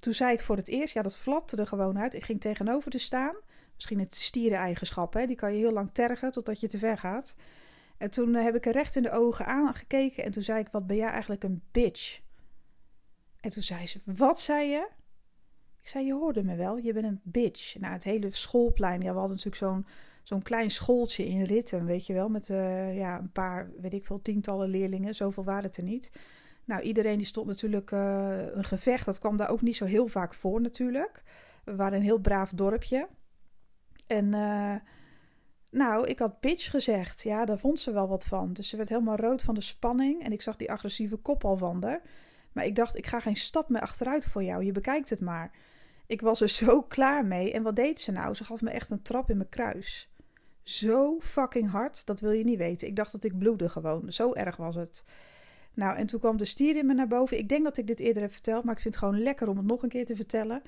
toen 0.00 0.14
zei 0.14 0.32
ik 0.32 0.40
voor 0.40 0.56
het 0.56 0.68
eerst, 0.68 0.94
ja, 0.94 1.02
dat 1.02 1.16
flapte 1.16 1.56
er 1.56 1.66
gewoon 1.66 1.98
uit. 1.98 2.14
Ik 2.14 2.24
ging 2.24 2.40
tegenover 2.40 2.90
te 2.90 2.98
staan. 2.98 3.36
Misschien 3.74 3.98
het 3.98 4.14
stiereneigenschap, 4.14 5.12
hè? 5.12 5.26
die 5.26 5.36
kan 5.36 5.52
je 5.52 5.58
heel 5.58 5.72
lang 5.72 5.90
tergen 5.92 6.30
totdat 6.30 6.60
je 6.60 6.68
te 6.68 6.78
ver 6.78 6.98
gaat. 6.98 7.36
En 7.98 8.10
toen 8.10 8.34
heb 8.34 8.54
ik 8.54 8.66
er 8.66 8.72
recht 8.72 8.96
in 8.96 9.02
de 9.02 9.10
ogen 9.10 9.46
aangekeken 9.46 10.24
en 10.24 10.30
toen 10.30 10.42
zei 10.42 10.60
ik, 10.60 10.68
wat 10.70 10.86
ben 10.86 10.96
jij 10.96 11.08
eigenlijk 11.08 11.44
een 11.44 11.62
bitch? 11.70 12.20
En 13.40 13.50
toen 13.50 13.62
zei 13.62 13.86
ze, 13.86 14.00
wat 14.04 14.40
zei 14.40 14.68
je? 14.68 14.88
Ik 15.80 15.88
zei, 15.88 16.06
je 16.06 16.14
hoorde 16.14 16.42
me 16.42 16.56
wel, 16.56 16.76
je 16.76 16.92
bent 16.92 17.06
een 17.06 17.20
bitch. 17.22 17.78
Nou, 17.78 17.92
het 17.92 18.04
hele 18.04 18.28
schoolplein, 18.30 19.00
ja, 19.00 19.12
we 19.12 19.18
hadden 19.18 19.36
natuurlijk 19.36 19.56
zo'n 19.56 19.86
zo'n 20.22 20.42
klein 20.42 20.70
schooltje 20.70 21.26
in 21.26 21.44
Ritten, 21.44 21.84
weet 21.84 22.06
je 22.06 22.12
wel, 22.12 22.28
met 22.28 22.48
uh, 22.48 22.96
ja, 22.96 23.18
een 23.18 23.32
paar, 23.32 23.70
weet 23.80 23.92
ik 23.92 24.04
veel, 24.04 24.22
tientallen 24.22 24.68
leerlingen. 24.68 25.14
Zoveel 25.14 25.44
waren 25.44 25.64
het 25.64 25.76
er 25.76 25.82
niet. 25.82 26.10
Nou, 26.68 26.82
iedereen 26.82 27.16
die 27.16 27.26
stond 27.26 27.46
natuurlijk 27.46 27.90
uh, 27.90 28.54
een 28.54 28.64
gevecht. 28.64 29.04
Dat 29.04 29.18
kwam 29.18 29.36
daar 29.36 29.48
ook 29.48 29.60
niet 29.60 29.76
zo 29.76 29.84
heel 29.84 30.06
vaak 30.06 30.34
voor 30.34 30.60
natuurlijk. 30.60 31.22
We 31.64 31.76
waren 31.76 31.98
een 31.98 32.04
heel 32.04 32.18
braaf 32.18 32.50
dorpje. 32.50 33.08
En 34.06 34.34
uh, 34.34 34.74
nou, 35.70 36.06
ik 36.06 36.18
had 36.18 36.40
pitch 36.40 36.70
gezegd. 36.70 37.22
Ja, 37.22 37.44
daar 37.44 37.58
vond 37.58 37.80
ze 37.80 37.92
wel 37.92 38.08
wat 38.08 38.24
van. 38.24 38.52
Dus 38.52 38.68
ze 38.68 38.76
werd 38.76 38.88
helemaal 38.88 39.16
rood 39.16 39.42
van 39.42 39.54
de 39.54 39.60
spanning. 39.60 40.24
En 40.24 40.32
ik 40.32 40.42
zag 40.42 40.56
die 40.56 40.70
agressieve 40.70 41.16
kop 41.16 41.44
al 41.44 41.56
van 41.56 41.82
haar. 41.82 42.02
Maar 42.52 42.64
ik 42.64 42.76
dacht, 42.76 42.96
ik 42.96 43.06
ga 43.06 43.20
geen 43.20 43.36
stap 43.36 43.68
meer 43.68 43.82
achteruit 43.82 44.26
voor 44.26 44.42
jou. 44.42 44.64
Je 44.64 44.72
bekijkt 44.72 45.10
het 45.10 45.20
maar. 45.20 45.50
Ik 46.06 46.20
was 46.20 46.40
er 46.40 46.48
zo 46.64 46.82
klaar 46.82 47.26
mee. 47.26 47.52
En 47.52 47.62
wat 47.62 47.76
deed 47.76 48.00
ze 48.00 48.12
nou? 48.12 48.34
Ze 48.34 48.44
gaf 48.44 48.60
me 48.60 48.70
echt 48.70 48.90
een 48.90 49.02
trap 49.02 49.30
in 49.30 49.36
mijn 49.36 49.48
kruis. 49.48 50.10
zo 50.62 51.18
fucking 51.20 51.70
hard. 51.70 52.06
Dat 52.06 52.20
wil 52.20 52.30
je 52.30 52.44
niet 52.44 52.58
weten. 52.58 52.88
Ik 52.88 52.96
dacht 52.96 53.12
dat 53.12 53.24
ik 53.24 53.38
bloedde 53.38 53.68
gewoon. 53.68 54.12
Zo 54.12 54.32
erg 54.32 54.56
was 54.56 54.74
het. 54.74 55.04
Nou, 55.78 55.96
en 55.96 56.06
toen 56.06 56.20
kwam 56.20 56.36
de 56.36 56.44
stier 56.44 56.76
in 56.76 56.86
me 56.86 56.94
naar 56.94 57.08
boven. 57.08 57.38
Ik 57.38 57.48
denk 57.48 57.64
dat 57.64 57.76
ik 57.76 57.86
dit 57.86 58.00
eerder 58.00 58.22
heb 58.22 58.32
verteld, 58.32 58.64
maar 58.64 58.74
ik 58.74 58.80
vind 58.80 58.94
het 58.94 59.04
gewoon 59.04 59.22
lekker 59.22 59.48
om 59.48 59.56
het 59.56 59.66
nog 59.66 59.82
een 59.82 59.88
keer 59.88 60.04
te 60.04 60.16
vertellen. 60.16 60.62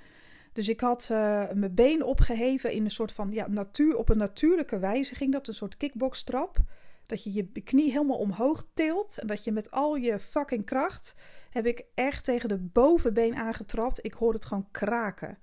Dus 0.53 0.69
ik 0.69 0.81
had 0.81 1.09
uh, 1.13 1.51
mijn 1.53 1.75
been 1.75 2.05
opgeheven 2.05 2.73
in 2.73 2.85
een 2.85 2.91
soort 2.91 3.13
van 3.13 3.33
ja, 3.33 3.49
natuur, 3.49 3.97
op 3.97 4.09
een 4.09 4.17
natuurlijke 4.17 4.79
wijze 4.79 5.15
ging 5.15 5.33
dat, 5.33 5.49
een 5.49 5.55
soort 5.55 5.77
kickbox-trap. 5.77 6.59
Dat 7.07 7.25
je 7.25 7.33
je 7.33 7.63
knie 7.63 7.91
helemaal 7.91 8.19
omhoog 8.19 8.67
tilt 8.75 9.19
en 9.19 9.27
dat 9.27 9.45
je 9.45 9.53
met 9.53 9.71
al 9.71 9.97
je 9.97 10.21
fucking 10.21 10.65
kracht 10.65 11.15
heb 11.51 11.67
ik 11.67 11.85
echt 11.95 12.25
tegen 12.25 12.49
de 12.49 12.59
bovenbeen 12.59 13.35
aangetrapt. 13.35 14.05
Ik 14.05 14.13
hoorde 14.13 14.39
het 14.39 14.47
gewoon 14.47 14.69
kraken. 14.71 15.39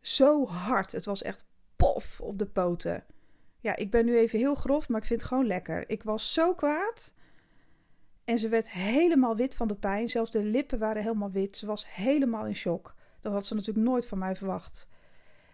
Zo 0.00 0.46
hard. 0.46 0.92
Het 0.92 1.04
was 1.04 1.22
echt 1.22 1.44
pof 1.76 2.20
op 2.20 2.38
de 2.38 2.46
poten. 2.46 3.04
Ja, 3.60 3.76
ik 3.76 3.90
ben 3.90 4.04
nu 4.04 4.16
even 4.16 4.38
heel 4.38 4.54
grof, 4.54 4.88
maar 4.88 5.00
ik 5.00 5.06
vind 5.06 5.20
het 5.20 5.28
gewoon 5.28 5.46
lekker. 5.46 5.90
Ik 5.90 6.02
was 6.02 6.32
zo 6.32 6.54
kwaad. 6.54 7.12
En 8.30 8.38
ze 8.38 8.48
werd 8.48 8.70
helemaal 8.70 9.36
wit 9.36 9.56
van 9.56 9.68
de 9.68 9.74
pijn. 9.74 10.08
Zelfs 10.08 10.30
de 10.30 10.42
lippen 10.42 10.78
waren 10.78 11.02
helemaal 11.02 11.30
wit. 11.30 11.56
Ze 11.56 11.66
was 11.66 11.94
helemaal 11.94 12.46
in 12.46 12.54
shock. 12.54 12.94
Dat 13.20 13.32
had 13.32 13.46
ze 13.46 13.54
natuurlijk 13.54 13.86
nooit 13.86 14.06
van 14.06 14.18
mij 14.18 14.36
verwacht. 14.36 14.88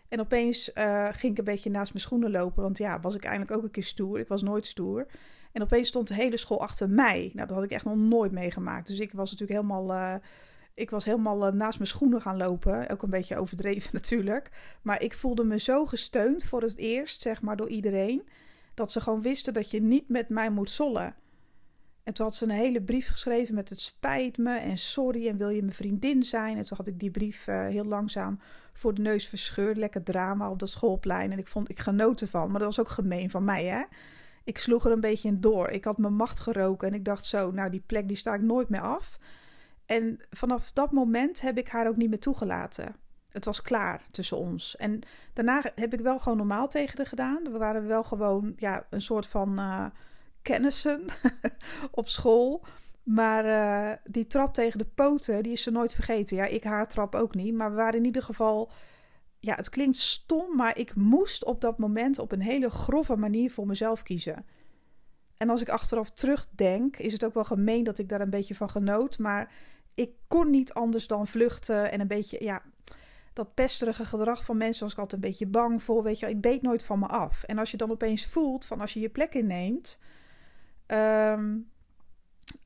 En 0.08 0.20
opeens 0.20 0.70
uh, 0.74 1.08
ging 1.12 1.32
ik 1.32 1.38
een 1.38 1.44
beetje 1.44 1.70
naast 1.70 1.92
mijn 1.92 2.04
schoenen 2.04 2.30
lopen. 2.30 2.62
Want 2.62 2.78
ja, 2.78 3.00
was 3.00 3.14
ik 3.14 3.24
eigenlijk 3.24 3.56
ook 3.56 3.64
een 3.64 3.70
keer 3.70 3.84
stoer. 3.84 4.18
Ik 4.18 4.28
was 4.28 4.42
nooit 4.42 4.66
stoer. 4.66 5.06
En 5.52 5.62
opeens 5.62 5.88
stond 5.88 6.08
de 6.08 6.14
hele 6.14 6.36
school 6.36 6.60
achter 6.60 6.90
mij. 6.90 7.30
Nou, 7.34 7.46
dat 7.46 7.56
had 7.56 7.64
ik 7.64 7.70
echt 7.70 7.84
nog 7.84 7.96
nooit 7.96 8.32
meegemaakt. 8.32 8.86
Dus 8.86 8.98
ik 8.98 9.12
was 9.12 9.30
natuurlijk 9.30 9.60
helemaal. 9.60 9.90
Uh, 9.90 10.14
ik 10.74 10.90
was 10.90 11.04
helemaal 11.04 11.46
uh, 11.46 11.52
naast 11.52 11.78
mijn 11.78 11.90
schoenen 11.90 12.20
gaan 12.20 12.36
lopen. 12.36 12.88
Ook 12.88 13.02
een 13.02 13.10
beetje 13.10 13.36
overdreven 13.36 13.90
natuurlijk. 14.00 14.50
Maar 14.82 15.02
ik 15.02 15.14
voelde 15.14 15.44
me 15.44 15.58
zo 15.58 15.86
gesteund 15.86 16.44
voor 16.44 16.62
het 16.62 16.76
eerst, 16.76 17.20
zeg 17.20 17.42
maar, 17.42 17.56
door 17.56 17.68
iedereen. 17.68 18.28
Dat 18.74 18.92
ze 18.92 19.00
gewoon 19.00 19.22
wisten 19.22 19.54
dat 19.54 19.70
je 19.70 19.82
niet 19.82 20.08
met 20.08 20.28
mij 20.28 20.50
moet 20.50 20.70
zollen. 20.70 21.14
En 22.06 22.14
toen 22.14 22.26
had 22.26 22.34
ze 22.34 22.44
een 22.44 22.50
hele 22.50 22.82
brief 22.82 23.08
geschreven 23.08 23.54
met 23.54 23.68
het 23.68 23.80
spijt 23.80 24.38
me 24.38 24.56
en 24.56 24.78
sorry 24.78 25.28
en 25.28 25.36
wil 25.36 25.48
je 25.48 25.62
mijn 25.62 25.74
vriendin 25.74 26.22
zijn. 26.22 26.56
En 26.56 26.64
toen 26.64 26.76
had 26.76 26.86
ik 26.86 26.98
die 26.98 27.10
brief 27.10 27.46
uh, 27.46 27.66
heel 27.66 27.84
langzaam 27.84 28.40
voor 28.72 28.94
de 28.94 29.02
neus 29.02 29.28
verscheurd. 29.28 29.76
Lekker 29.76 30.02
drama 30.02 30.50
op 30.50 30.58
dat 30.58 30.68
schoolplein. 30.68 31.32
En 31.32 31.38
ik 31.38 31.46
vond, 31.46 31.70
ik 31.70 31.80
genoten 31.80 32.28
van. 32.28 32.50
Maar 32.50 32.58
dat 32.58 32.76
was 32.76 32.80
ook 32.80 32.92
gemeen 32.92 33.30
van 33.30 33.44
mij, 33.44 33.64
hè. 33.64 33.82
Ik 34.44 34.58
sloeg 34.58 34.84
er 34.84 34.92
een 34.92 35.00
beetje 35.00 35.28
in 35.28 35.40
door. 35.40 35.68
Ik 35.68 35.84
had 35.84 35.98
mijn 35.98 36.14
macht 36.14 36.40
geroken 36.40 36.88
en 36.88 36.94
ik 36.94 37.04
dacht 37.04 37.26
zo, 37.26 37.50
nou 37.50 37.70
die 37.70 37.82
plek 37.86 38.08
die 38.08 38.16
sta 38.16 38.34
ik 38.34 38.42
nooit 38.42 38.68
meer 38.68 38.80
af. 38.80 39.18
En 39.86 40.20
vanaf 40.30 40.72
dat 40.72 40.92
moment 40.92 41.40
heb 41.40 41.58
ik 41.58 41.68
haar 41.68 41.88
ook 41.88 41.96
niet 41.96 42.08
meer 42.08 42.20
toegelaten. 42.20 42.96
Het 43.28 43.44
was 43.44 43.62
klaar 43.62 44.02
tussen 44.10 44.36
ons. 44.36 44.76
En 44.76 45.00
daarna 45.32 45.62
heb 45.74 45.92
ik 45.92 46.00
wel 46.00 46.18
gewoon 46.18 46.38
normaal 46.38 46.68
tegen 46.68 46.96
haar 46.96 47.06
gedaan. 47.06 47.42
We 47.42 47.58
waren 47.58 47.86
wel 47.86 48.02
gewoon 48.02 48.52
ja, 48.56 48.86
een 48.90 49.02
soort 49.02 49.26
van... 49.26 49.58
Uh, 49.58 49.86
kennissen 50.46 51.04
op 52.00 52.08
school. 52.08 52.64
Maar 53.02 53.44
uh, 53.44 53.92
die 54.04 54.26
trap 54.26 54.54
tegen 54.54 54.78
de 54.78 54.86
poten, 54.94 55.42
die 55.42 55.52
is 55.52 55.62
ze 55.62 55.70
nooit 55.70 55.94
vergeten. 55.94 56.36
Ja, 56.36 56.44
ik 56.44 56.64
haar 56.64 56.88
trap 56.88 57.14
ook 57.14 57.34
niet. 57.34 57.54
Maar 57.54 57.70
we 57.70 57.76
waren 57.76 57.98
in 57.98 58.04
ieder 58.04 58.22
geval. 58.22 58.70
Ja, 59.40 59.54
het 59.54 59.68
klinkt 59.68 59.96
stom, 59.96 60.56
maar 60.56 60.78
ik 60.78 60.94
moest 60.94 61.44
op 61.44 61.60
dat 61.60 61.78
moment 61.78 62.18
op 62.18 62.32
een 62.32 62.40
hele 62.40 62.70
grove 62.70 63.16
manier 63.16 63.50
voor 63.50 63.66
mezelf 63.66 64.02
kiezen. 64.02 64.44
En 65.36 65.50
als 65.50 65.60
ik 65.60 65.68
achteraf 65.68 66.10
terugdenk, 66.10 66.96
is 66.96 67.12
het 67.12 67.24
ook 67.24 67.34
wel 67.34 67.44
gemeen 67.44 67.84
dat 67.84 67.98
ik 67.98 68.08
daar 68.08 68.20
een 68.20 68.30
beetje 68.30 68.54
van 68.54 68.70
genoot. 68.70 69.18
Maar 69.18 69.52
ik 69.94 70.10
kon 70.26 70.50
niet 70.50 70.72
anders 70.72 71.06
dan 71.06 71.26
vluchten 71.26 71.90
en 71.92 72.00
een 72.00 72.06
beetje, 72.06 72.44
ja, 72.44 72.62
dat 73.32 73.54
pesterige 73.54 74.04
gedrag 74.04 74.44
van 74.44 74.56
mensen 74.56 74.82
was 74.82 74.92
ik 74.92 74.98
altijd 74.98 75.22
een 75.22 75.28
beetje 75.28 75.46
bang 75.46 75.82
voor. 75.82 76.02
Weet 76.02 76.18
je, 76.18 76.28
ik 76.28 76.40
beet 76.40 76.62
nooit 76.62 76.82
van 76.82 76.98
me 76.98 77.06
af. 77.06 77.42
En 77.42 77.58
als 77.58 77.70
je 77.70 77.76
dan 77.76 77.90
opeens 77.90 78.26
voelt 78.26 78.66
van 78.66 78.80
als 78.80 78.92
je 78.92 79.00
je 79.00 79.08
plek 79.08 79.34
inneemt, 79.34 79.98
Um, 80.86 81.70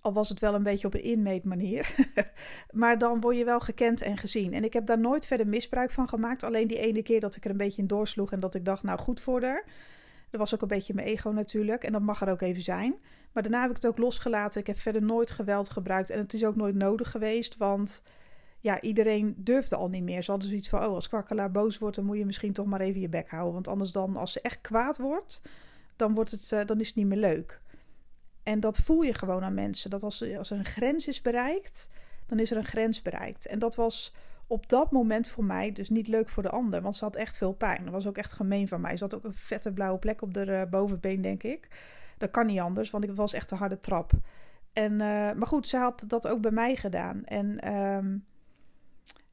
al 0.01 0.13
was 0.13 0.29
het 0.29 0.41
wel 0.41 0.55
een 0.55 0.63
beetje 0.63 0.87
op 0.87 0.95
een 0.95 1.03
inmeet 1.03 1.45
manier. 1.45 1.95
maar 2.71 2.99
dan 2.99 3.21
word 3.21 3.37
je 3.37 3.45
wel 3.45 3.61
gekend 3.61 4.03
en 4.03 4.17
gezien. 4.17 4.53
En 4.53 4.65
ik 4.65 4.73
heb 4.73 4.87
daar 4.87 4.99
nooit 4.99 5.27
verder 5.27 5.47
misbruik 5.47 5.91
van 5.91 6.09
gemaakt. 6.09 6.43
Alleen 6.43 6.67
die 6.67 6.79
ene 6.79 7.03
keer 7.03 7.21
dat 7.21 7.37
ik 7.37 7.45
er 7.45 7.51
een 7.51 7.57
beetje 7.57 7.83
in 7.83 7.89
doorsloeg 7.89 8.33
en 8.33 8.41
dat 8.41 8.55
ik 8.55 8.65
dacht, 8.65 8.83
nou 8.83 8.99
goed 8.99 9.21
voor 9.21 9.43
haar. 9.43 9.65
Dat 10.31 10.41
was 10.41 10.55
ook 10.55 10.63
een 10.63 10.69
beetje 10.69 10.95
mijn 10.95 11.07
ego 11.07 11.31
natuurlijk. 11.31 11.85
En 11.85 11.93
dat 11.93 12.03
mag 12.03 12.21
er 12.21 12.31
ook 12.31 12.41
even 12.41 12.63
zijn. 12.63 12.95
Maar 13.33 13.43
daarna 13.43 13.61
heb 13.61 13.71
ik 13.71 13.77
het 13.77 13.87
ook 13.87 13.99
losgelaten. 13.99 14.61
Ik 14.61 14.67
heb 14.67 14.79
verder 14.79 15.03
nooit 15.03 15.31
geweld 15.31 15.71
gebruikt. 15.71 16.11
En 16.11 16.19
het 16.19 16.35
is 16.35 16.45
ook 16.45 16.57
nooit 16.57 16.75
nodig 16.75 17.11
geweest. 17.11 17.57
Want 17.57 18.03
ja, 18.61 18.81
iedereen 18.81 19.35
durfde 19.37 19.77
al 19.77 19.89
niet 19.89 20.03
meer. 20.03 20.23
Ze 20.23 20.31
hadden 20.31 20.49
zoiets 20.49 20.69
van: 20.69 20.85
oh, 20.85 20.95
als 20.95 21.09
kwakkelaar 21.09 21.51
boos 21.51 21.79
wordt, 21.79 21.97
dan 21.97 22.05
moet 22.05 22.19
je 22.19 22.27
misschien 22.27 22.53
toch 22.53 22.67
maar 22.67 22.81
even 22.81 23.01
je 23.01 23.09
bek 23.09 23.31
houden. 23.31 23.53
Want 23.53 23.69
anders 23.69 23.93
dan, 23.93 24.17
als 24.17 24.33
ze 24.33 24.41
echt 24.41 24.61
kwaad 24.61 24.99
wordt, 24.99 25.43
dan, 25.97 26.15
wordt 26.15 26.31
het, 26.31 26.51
uh, 26.55 26.65
dan 26.65 26.81
is 26.81 26.87
het 26.87 26.97
niet 26.97 27.07
meer 27.07 27.19
leuk. 27.19 27.61
En 28.43 28.61
dat 28.61 28.79
voel 28.79 29.03
je 29.03 29.15
gewoon 29.15 29.43
aan 29.43 29.55
mensen. 29.55 29.91
Dat 29.91 30.03
als, 30.03 30.35
als 30.37 30.51
er 30.51 30.59
een 30.59 30.65
grens 30.65 31.09
is 31.09 31.23
bereikt, 31.23 31.91
dan 32.27 32.39
is 32.39 32.51
er 32.51 32.57
een 32.57 32.65
grens 32.65 33.03
bereikt. 33.03 33.47
En 33.47 33.59
dat 33.59 33.75
was 33.75 34.15
op 34.47 34.69
dat 34.69 34.91
moment 34.91 35.29
voor 35.29 35.45
mij 35.45 35.73
dus 35.73 35.89
niet 35.89 36.09
leuk 36.09 36.29
voor 36.29 36.43
de 36.43 36.51
ander. 36.51 36.83
Want 36.83 36.97
ze 36.97 37.05
had 37.05 37.17
echt 37.17 37.39
veel 37.39 37.53
pijn. 37.53 37.85
Dat 37.85 37.93
was 37.93 38.07
ook 38.07 38.17
echt 38.17 38.33
gemeen 38.33 38.69
van 38.69 38.81
mij. 38.81 38.97
Ze 38.97 39.03
had 39.03 39.15
ook 39.15 39.25
een 39.25 39.35
vette 39.35 39.73
blauwe 39.73 39.99
plek 39.99 40.23
op 40.23 40.35
de 40.35 40.47
uh, 40.47 40.63
bovenbeen, 40.71 41.21
denk 41.21 41.43
ik. 41.43 41.69
Dat 42.19 42.31
kan 42.31 42.47
niet 42.47 42.61
anders, 42.61 42.91
want 42.91 43.05
ik 43.05 43.11
was 43.15 43.33
echt 43.33 43.51
een 43.51 43.59
harde 43.59 43.79
trap. 43.79 44.13
En, 44.73 44.93
uh, 44.93 44.99
maar 45.33 45.47
goed, 45.47 45.69
ze 45.69 45.77
had 45.77 46.05
dat 46.07 46.27
ook 46.27 46.41
bij 46.41 46.51
mij 46.51 46.77
gedaan. 46.77 47.25
En 47.25 47.75
um, 47.75 48.25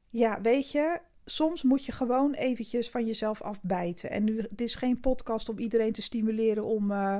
ja, 0.08 0.40
weet 0.40 0.70
je, 0.70 1.00
soms 1.24 1.62
moet 1.62 1.84
je 1.84 1.92
gewoon 1.92 2.34
eventjes 2.34 2.90
van 2.90 3.06
jezelf 3.06 3.42
afbijten. 3.42 4.10
En 4.10 4.24
nu, 4.24 4.40
het 4.40 4.60
is 4.60 4.74
geen 4.74 5.00
podcast 5.00 5.48
om 5.48 5.58
iedereen 5.58 5.92
te 5.92 6.02
stimuleren 6.02 6.64
om... 6.64 6.90
Uh, 6.90 7.16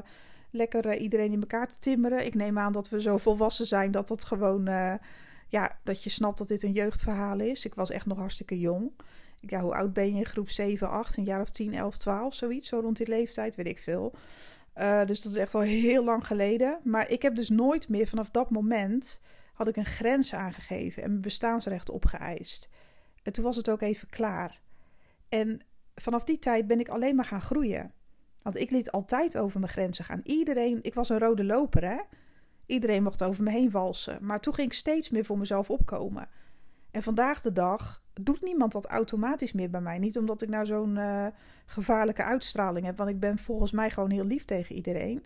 lekker 0.50 0.86
uh, 0.86 1.00
iedereen 1.00 1.32
in 1.32 1.40
elkaar 1.40 1.68
te 1.68 1.78
timmeren. 1.78 2.26
Ik 2.26 2.34
neem 2.34 2.58
aan 2.58 2.72
dat 2.72 2.88
we 2.88 3.00
zo 3.00 3.16
volwassen 3.16 3.66
zijn 3.66 3.90
dat 3.90 4.08
dat 4.08 4.24
gewoon, 4.24 4.68
uh, 4.68 4.94
ja, 5.48 5.78
dat 5.82 6.02
je 6.02 6.10
snapt 6.10 6.38
dat 6.38 6.48
dit 6.48 6.62
een 6.62 6.72
jeugdverhaal 6.72 7.40
is. 7.40 7.64
Ik 7.64 7.74
was 7.74 7.90
echt 7.90 8.06
nog 8.06 8.18
hartstikke 8.18 8.58
jong. 8.58 8.90
Ja, 9.40 9.60
hoe 9.60 9.74
oud 9.74 9.92
ben 9.92 10.14
je? 10.14 10.24
Groep 10.24 10.50
7, 10.50 10.90
8, 10.90 11.16
een 11.16 11.24
jaar 11.24 11.40
of 11.40 11.50
10, 11.50 11.74
11, 11.74 11.96
12, 11.96 12.34
zoiets. 12.34 12.68
Zo 12.68 12.80
rond 12.80 12.96
die 12.96 13.08
leeftijd, 13.08 13.54
weet 13.54 13.66
ik 13.66 13.78
veel. 13.78 14.14
Uh, 14.76 15.04
dus 15.04 15.22
dat 15.22 15.32
is 15.32 15.38
echt 15.38 15.54
al 15.54 15.60
heel 15.60 16.04
lang 16.04 16.26
geleden. 16.26 16.78
Maar 16.84 17.10
ik 17.10 17.22
heb 17.22 17.36
dus 17.36 17.48
nooit 17.48 17.88
meer 17.88 18.06
vanaf 18.06 18.30
dat 18.30 18.50
moment 18.50 19.20
had 19.52 19.68
ik 19.68 19.76
een 19.76 19.84
grens 19.84 20.34
aangegeven 20.34 21.02
en 21.02 21.08
mijn 21.08 21.20
bestaansrecht 21.20 21.90
opgeëist. 21.90 22.68
En 23.22 23.32
toen 23.32 23.44
was 23.44 23.56
het 23.56 23.70
ook 23.70 23.80
even 23.80 24.08
klaar. 24.08 24.60
En 25.28 25.60
vanaf 25.94 26.24
die 26.24 26.38
tijd 26.38 26.66
ben 26.66 26.80
ik 26.80 26.88
alleen 26.88 27.16
maar 27.16 27.24
gaan 27.24 27.42
groeien. 27.42 27.92
Want 28.42 28.56
ik 28.56 28.70
liet 28.70 28.90
altijd 28.90 29.36
over 29.36 29.60
mijn 29.60 29.72
grenzen 29.72 30.04
gaan. 30.04 30.20
Iedereen, 30.24 30.78
ik 30.82 30.94
was 30.94 31.08
een 31.08 31.18
rode 31.18 31.44
loper, 31.44 31.84
hè? 31.84 31.98
Iedereen 32.66 33.02
mocht 33.02 33.22
over 33.22 33.42
me 33.42 33.50
heen 33.50 33.70
walsen. 33.70 34.18
Maar 34.20 34.40
toen 34.40 34.54
ging 34.54 34.68
ik 34.68 34.76
steeds 34.76 35.10
meer 35.10 35.24
voor 35.24 35.38
mezelf 35.38 35.70
opkomen. 35.70 36.28
En 36.90 37.02
vandaag 37.02 37.40
de 37.40 37.52
dag 37.52 38.02
doet 38.20 38.42
niemand 38.42 38.72
dat 38.72 38.86
automatisch 38.86 39.52
meer 39.52 39.70
bij 39.70 39.80
mij. 39.80 39.98
Niet 39.98 40.18
omdat 40.18 40.42
ik 40.42 40.48
nou 40.48 40.66
zo'n 40.66 40.96
uh, 40.96 41.26
gevaarlijke 41.66 42.22
uitstraling 42.22 42.86
heb. 42.86 42.96
Want 42.96 43.10
ik 43.10 43.20
ben 43.20 43.38
volgens 43.38 43.72
mij 43.72 43.90
gewoon 43.90 44.10
heel 44.10 44.24
lief 44.24 44.44
tegen 44.44 44.74
iedereen. 44.74 45.24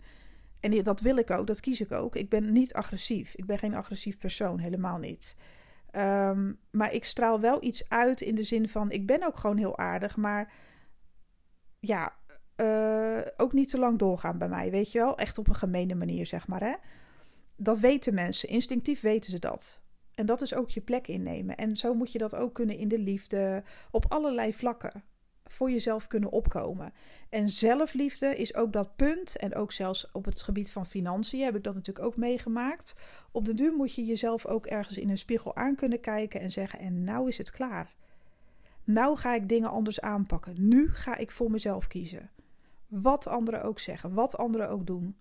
En 0.59 0.83
dat 0.83 1.01
wil 1.01 1.17
ik 1.17 1.31
ook, 1.31 1.47
dat 1.47 1.59
kies 1.59 1.81
ik 1.81 1.91
ook. 1.91 2.15
Ik 2.15 2.29
ben 2.29 2.51
niet 2.51 2.73
agressief. 2.73 3.33
Ik 3.35 3.45
ben 3.45 3.59
geen 3.59 3.75
agressief 3.75 4.17
persoon, 4.17 4.59
helemaal 4.59 4.97
niet. 4.97 5.35
Um, 5.95 6.59
maar 6.71 6.93
ik 6.93 7.05
straal 7.05 7.39
wel 7.39 7.63
iets 7.63 7.89
uit 7.89 8.21
in 8.21 8.35
de 8.35 8.43
zin 8.43 8.69
van: 8.69 8.91
ik 8.91 9.05
ben 9.05 9.23
ook 9.23 9.37
gewoon 9.37 9.57
heel 9.57 9.77
aardig. 9.77 10.17
Maar 10.17 10.53
ja, 11.79 12.13
uh, 12.63 13.21
ook 13.37 13.53
niet 13.53 13.69
te 13.69 13.77
lang 13.77 13.99
doorgaan 13.99 14.37
bij 14.37 14.49
mij, 14.49 14.71
weet 14.71 14.91
je 14.91 14.99
wel? 14.99 15.17
Echt 15.17 15.37
op 15.37 15.47
een 15.47 15.55
gemene 15.55 15.95
manier, 15.95 16.25
zeg 16.25 16.47
maar, 16.47 16.61
hè? 16.61 16.73
Dat 17.55 17.79
weten 17.79 18.13
mensen. 18.13 18.49
Instinctief 18.49 19.01
weten 19.01 19.31
ze 19.31 19.39
dat. 19.39 19.81
En 20.15 20.25
dat 20.25 20.41
is 20.41 20.53
ook 20.53 20.69
je 20.69 20.81
plek 20.81 21.07
innemen. 21.07 21.57
En 21.57 21.77
zo 21.77 21.93
moet 21.93 22.11
je 22.11 22.17
dat 22.17 22.35
ook 22.35 22.53
kunnen 22.53 22.77
in 22.77 22.87
de 22.87 22.99
liefde, 22.99 23.63
op 23.91 24.05
allerlei 24.07 24.53
vlakken. 24.53 25.03
Voor 25.43 25.71
jezelf 25.71 26.07
kunnen 26.07 26.31
opkomen. 26.31 26.93
En 27.29 27.49
zelfliefde 27.49 28.37
is 28.37 28.55
ook 28.55 28.73
dat 28.73 28.95
punt. 28.95 29.37
En 29.37 29.55
ook 29.55 29.71
zelfs 29.71 30.11
op 30.11 30.25
het 30.25 30.41
gebied 30.41 30.71
van 30.71 30.85
financiën 30.85 31.43
heb 31.43 31.55
ik 31.55 31.63
dat 31.63 31.73
natuurlijk 31.73 32.05
ook 32.05 32.17
meegemaakt. 32.17 32.95
Op 33.31 33.45
de 33.45 33.53
duur 33.53 33.73
moet 33.73 33.95
je 33.95 34.05
jezelf 34.05 34.45
ook 34.45 34.65
ergens 34.65 34.97
in 34.97 35.09
een 35.09 35.17
spiegel 35.17 35.55
aan 35.55 35.75
kunnen 35.75 35.99
kijken 35.99 36.39
en 36.39 36.51
zeggen: 36.51 36.79
En 36.79 37.03
nou 37.03 37.27
is 37.27 37.37
het 37.37 37.51
klaar. 37.51 37.95
Nou 38.83 39.17
ga 39.17 39.33
ik 39.33 39.49
dingen 39.49 39.69
anders 39.69 40.01
aanpakken. 40.01 40.55
Nu 40.57 40.89
ga 40.91 41.17
ik 41.17 41.31
voor 41.31 41.51
mezelf 41.51 41.87
kiezen. 41.87 42.29
Wat 43.01 43.27
anderen 43.27 43.63
ook 43.63 43.79
zeggen, 43.79 44.13
wat 44.13 44.37
anderen 44.37 44.69
ook 44.69 44.87
doen. 44.87 45.15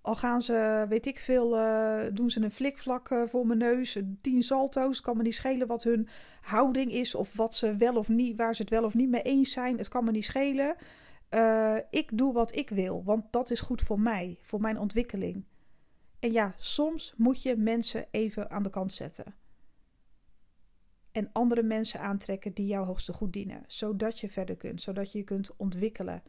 Al 0.00 0.16
gaan 0.16 0.42
ze, 0.42 0.86
weet 0.88 1.06
ik 1.06 1.18
veel, 1.18 1.58
uh, 1.58 2.04
doen 2.12 2.30
ze 2.30 2.42
een 2.42 2.50
flikvlak 2.50 3.10
uh, 3.10 3.22
voor 3.26 3.46
mijn 3.46 3.58
neus, 3.58 3.98
tien 4.20 4.42
salto's. 4.42 5.00
kan 5.00 5.16
me 5.16 5.22
niet 5.22 5.34
schelen 5.34 5.66
wat 5.66 5.82
hun 5.82 6.08
houding 6.40 6.92
is 6.92 7.14
of 7.14 7.36
wat 7.36 7.54
ze 7.54 7.76
wel 7.76 7.96
of 7.96 8.08
niet, 8.08 8.36
waar 8.36 8.54
ze 8.54 8.62
het 8.62 8.70
wel 8.70 8.84
of 8.84 8.94
niet 8.94 9.08
mee 9.08 9.22
eens 9.22 9.52
zijn. 9.52 9.78
Het 9.78 9.88
kan 9.88 10.04
me 10.04 10.10
niet 10.10 10.24
schelen. 10.24 10.76
Uh, 11.30 11.76
ik 11.90 12.18
doe 12.18 12.32
wat 12.32 12.56
ik 12.56 12.68
wil, 12.68 13.02
want 13.04 13.24
dat 13.30 13.50
is 13.50 13.60
goed 13.60 13.82
voor 13.82 14.00
mij, 14.00 14.38
voor 14.40 14.60
mijn 14.60 14.78
ontwikkeling. 14.78 15.44
En 16.18 16.32
ja, 16.32 16.54
soms 16.58 17.14
moet 17.16 17.42
je 17.42 17.56
mensen 17.56 18.06
even 18.10 18.50
aan 18.50 18.62
de 18.62 18.70
kant 18.70 18.92
zetten. 18.92 19.34
En 21.12 21.30
andere 21.32 21.62
mensen 21.62 22.00
aantrekken 22.00 22.52
die 22.52 22.66
jouw 22.66 22.84
hoogste 22.84 23.12
goed 23.12 23.32
dienen, 23.32 23.64
zodat 23.66 24.20
je 24.20 24.30
verder 24.30 24.56
kunt, 24.56 24.82
zodat 24.82 25.12
je 25.12 25.18
je 25.18 25.24
kunt 25.24 25.56
ontwikkelen 25.56 26.22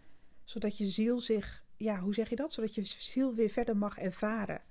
Zodat 0.48 0.78
je 0.78 0.86
ziel 0.86 1.20
zich, 1.20 1.64
ja, 1.76 2.00
hoe 2.00 2.14
zeg 2.14 2.30
je 2.30 2.36
dat? 2.36 2.54
Zodat 2.54 2.76
je 2.76 2.84
ziel 2.84 3.34
weer 3.34 3.50
verder 3.50 3.78
mag 3.78 3.98
ervaren. 3.98 4.62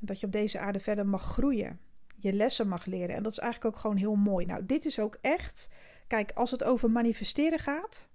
En 0.00 0.06
dat 0.06 0.20
je 0.20 0.26
op 0.26 0.32
deze 0.32 0.58
aarde 0.58 0.80
verder 0.80 1.06
mag 1.06 1.22
groeien. 1.22 1.80
Je 2.16 2.32
lessen 2.32 2.68
mag 2.68 2.84
leren. 2.84 3.16
En 3.16 3.22
dat 3.22 3.32
is 3.32 3.38
eigenlijk 3.38 3.74
ook 3.74 3.80
gewoon 3.80 3.96
heel 3.96 4.14
mooi. 4.14 4.46
Nou, 4.46 4.66
dit 4.66 4.84
is 4.84 4.98
ook 4.98 5.18
echt. 5.20 5.68
Kijk, 6.06 6.32
als 6.32 6.50
het 6.50 6.64
over 6.64 6.90
manifesteren 6.90 7.58
gaat. 7.58 8.08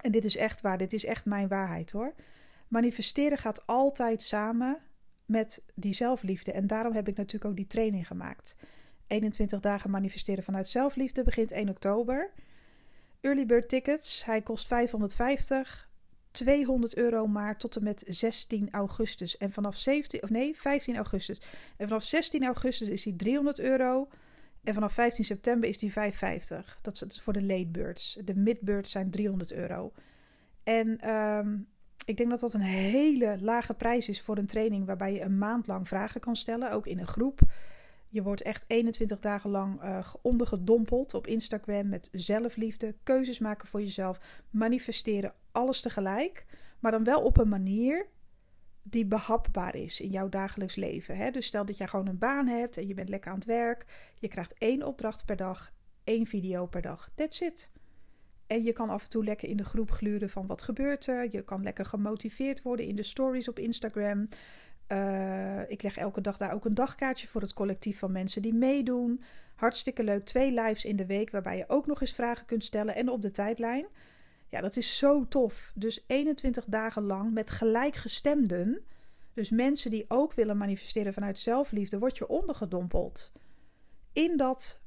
En 0.00 0.12
dit 0.12 0.24
is 0.24 0.36
echt 0.36 0.60
waar, 0.60 0.78
dit 0.78 0.92
is 0.92 1.04
echt 1.04 1.24
mijn 1.24 1.48
waarheid 1.48 1.90
hoor. 1.90 2.14
Manifesteren 2.68 3.38
gaat 3.38 3.66
altijd 3.66 4.22
samen 4.22 4.78
met 5.26 5.64
die 5.74 5.94
zelfliefde. 5.94 6.52
En 6.52 6.66
daarom 6.66 6.92
heb 6.92 7.08
ik 7.08 7.16
natuurlijk 7.16 7.44
ook 7.44 7.56
die 7.56 7.66
training 7.66 8.06
gemaakt. 8.06 8.56
21 9.06 9.60
dagen 9.60 9.90
manifesteren 9.90 10.44
vanuit 10.44 10.68
zelfliefde 10.68 11.22
begint 11.22 11.52
1 11.52 11.68
oktober. 11.68 12.32
Early 13.24 13.46
bird 13.46 13.68
tickets, 13.68 14.24
hij 14.24 14.42
kost 14.42 14.66
550. 14.66 15.88
200 16.30 16.96
euro 16.96 17.26
maar 17.26 17.58
tot 17.58 17.76
en 17.76 17.82
met 17.82 18.04
16 18.06 18.68
augustus. 18.70 19.36
En 19.36 19.52
vanaf 19.52 19.76
17, 19.76 20.22
of 20.22 20.30
nee, 20.30 20.56
15 20.56 20.96
augustus. 20.96 21.40
En 21.76 21.88
vanaf 21.88 22.02
16 22.02 22.44
augustus 22.44 22.88
is 22.88 23.04
hij 23.04 23.14
300 23.16 23.60
euro. 23.60 24.08
En 24.62 24.74
vanaf 24.74 24.92
15 24.92 25.24
september 25.24 25.68
is 25.68 25.78
die 25.78 25.92
550. 25.92 26.78
Dat 26.82 27.04
is 27.08 27.20
voor 27.20 27.32
de 27.32 27.42
late 27.42 27.66
birds. 27.66 28.18
De 28.24 28.34
mid 28.34 28.60
birds 28.60 28.90
zijn 28.90 29.10
300 29.10 29.52
euro. 29.52 29.92
En 30.62 31.10
um, 31.10 31.68
ik 32.04 32.16
denk 32.16 32.30
dat 32.30 32.40
dat 32.40 32.52
een 32.52 32.60
hele 32.60 33.38
lage 33.40 33.74
prijs 33.74 34.08
is 34.08 34.22
voor 34.22 34.38
een 34.38 34.46
training 34.46 34.86
waarbij 34.86 35.12
je 35.12 35.22
een 35.22 35.38
maand 35.38 35.66
lang 35.66 35.88
vragen 35.88 36.20
kan 36.20 36.36
stellen, 36.36 36.72
ook 36.72 36.86
in 36.86 36.98
een 36.98 37.06
groep. 37.06 37.40
Je 38.14 38.22
wordt 38.22 38.42
echt 38.42 38.64
21 38.66 39.20
dagen 39.20 39.50
lang 39.50 39.82
uh, 39.82 40.14
ondergedompeld 40.22 41.14
op 41.14 41.26
Instagram 41.26 41.88
met 41.88 42.08
zelfliefde, 42.12 42.94
keuzes 43.02 43.38
maken 43.38 43.68
voor 43.68 43.80
jezelf, 43.80 44.20
manifesteren, 44.50 45.34
alles 45.52 45.80
tegelijk. 45.80 46.44
Maar 46.80 46.90
dan 46.90 47.04
wel 47.04 47.22
op 47.22 47.38
een 47.38 47.48
manier 47.48 48.06
die 48.82 49.06
behapbaar 49.06 49.74
is 49.74 50.00
in 50.00 50.10
jouw 50.10 50.28
dagelijks 50.28 50.74
leven. 50.74 51.16
Hè? 51.16 51.30
Dus 51.30 51.46
stel 51.46 51.64
dat 51.64 51.76
jij 51.76 51.86
gewoon 51.86 52.06
een 52.06 52.18
baan 52.18 52.46
hebt 52.46 52.76
en 52.76 52.86
je 52.86 52.94
bent 52.94 53.08
lekker 53.08 53.30
aan 53.30 53.36
het 53.36 53.46
werk. 53.46 54.10
Je 54.18 54.28
krijgt 54.28 54.54
één 54.58 54.82
opdracht 54.82 55.24
per 55.24 55.36
dag, 55.36 55.72
één 56.04 56.26
video 56.26 56.66
per 56.66 56.82
dag. 56.82 57.10
That's 57.14 57.40
it. 57.40 57.70
En 58.46 58.62
je 58.62 58.72
kan 58.72 58.90
af 58.90 59.02
en 59.02 59.08
toe 59.08 59.24
lekker 59.24 59.48
in 59.48 59.56
de 59.56 59.64
groep 59.64 59.90
gluren 59.90 60.30
van 60.30 60.46
wat 60.46 60.62
gebeurt 60.62 61.06
er. 61.06 61.28
Je 61.30 61.42
kan 61.42 61.62
lekker 61.62 61.84
gemotiveerd 61.84 62.62
worden 62.62 62.86
in 62.86 62.96
de 62.96 63.02
stories 63.02 63.48
op 63.48 63.58
Instagram. 63.58 64.28
Uh, 64.88 65.70
ik 65.70 65.82
leg 65.82 65.96
elke 65.96 66.20
dag 66.20 66.36
daar 66.36 66.52
ook 66.52 66.64
een 66.64 66.74
dagkaartje 66.74 67.28
voor 67.28 67.40
het 67.40 67.52
collectief 67.52 67.98
van 67.98 68.12
mensen 68.12 68.42
die 68.42 68.54
meedoen. 68.54 69.22
Hartstikke 69.54 70.02
leuk. 70.02 70.24
Twee 70.24 70.52
lives 70.52 70.84
in 70.84 70.96
de 70.96 71.06
week 71.06 71.30
waarbij 71.30 71.56
je 71.56 71.68
ook 71.68 71.86
nog 71.86 72.00
eens 72.00 72.14
vragen 72.14 72.46
kunt 72.46 72.64
stellen 72.64 72.94
en 72.94 73.08
op 73.08 73.22
de 73.22 73.30
tijdlijn. 73.30 73.86
Ja, 74.48 74.60
dat 74.60 74.76
is 74.76 74.98
zo 74.98 75.28
tof. 75.28 75.72
Dus 75.74 76.04
21 76.06 76.64
dagen 76.64 77.02
lang 77.02 77.32
met 77.32 77.50
gelijkgestemden. 77.50 78.84
Dus 79.32 79.50
mensen 79.50 79.90
die 79.90 80.04
ook 80.08 80.32
willen 80.32 80.56
manifesteren 80.56 81.12
vanuit 81.12 81.38
zelfliefde, 81.38 81.98
word 81.98 82.18
je 82.18 82.28
ondergedompeld. 82.28 83.32
In 84.12 84.36
dat 84.36 84.80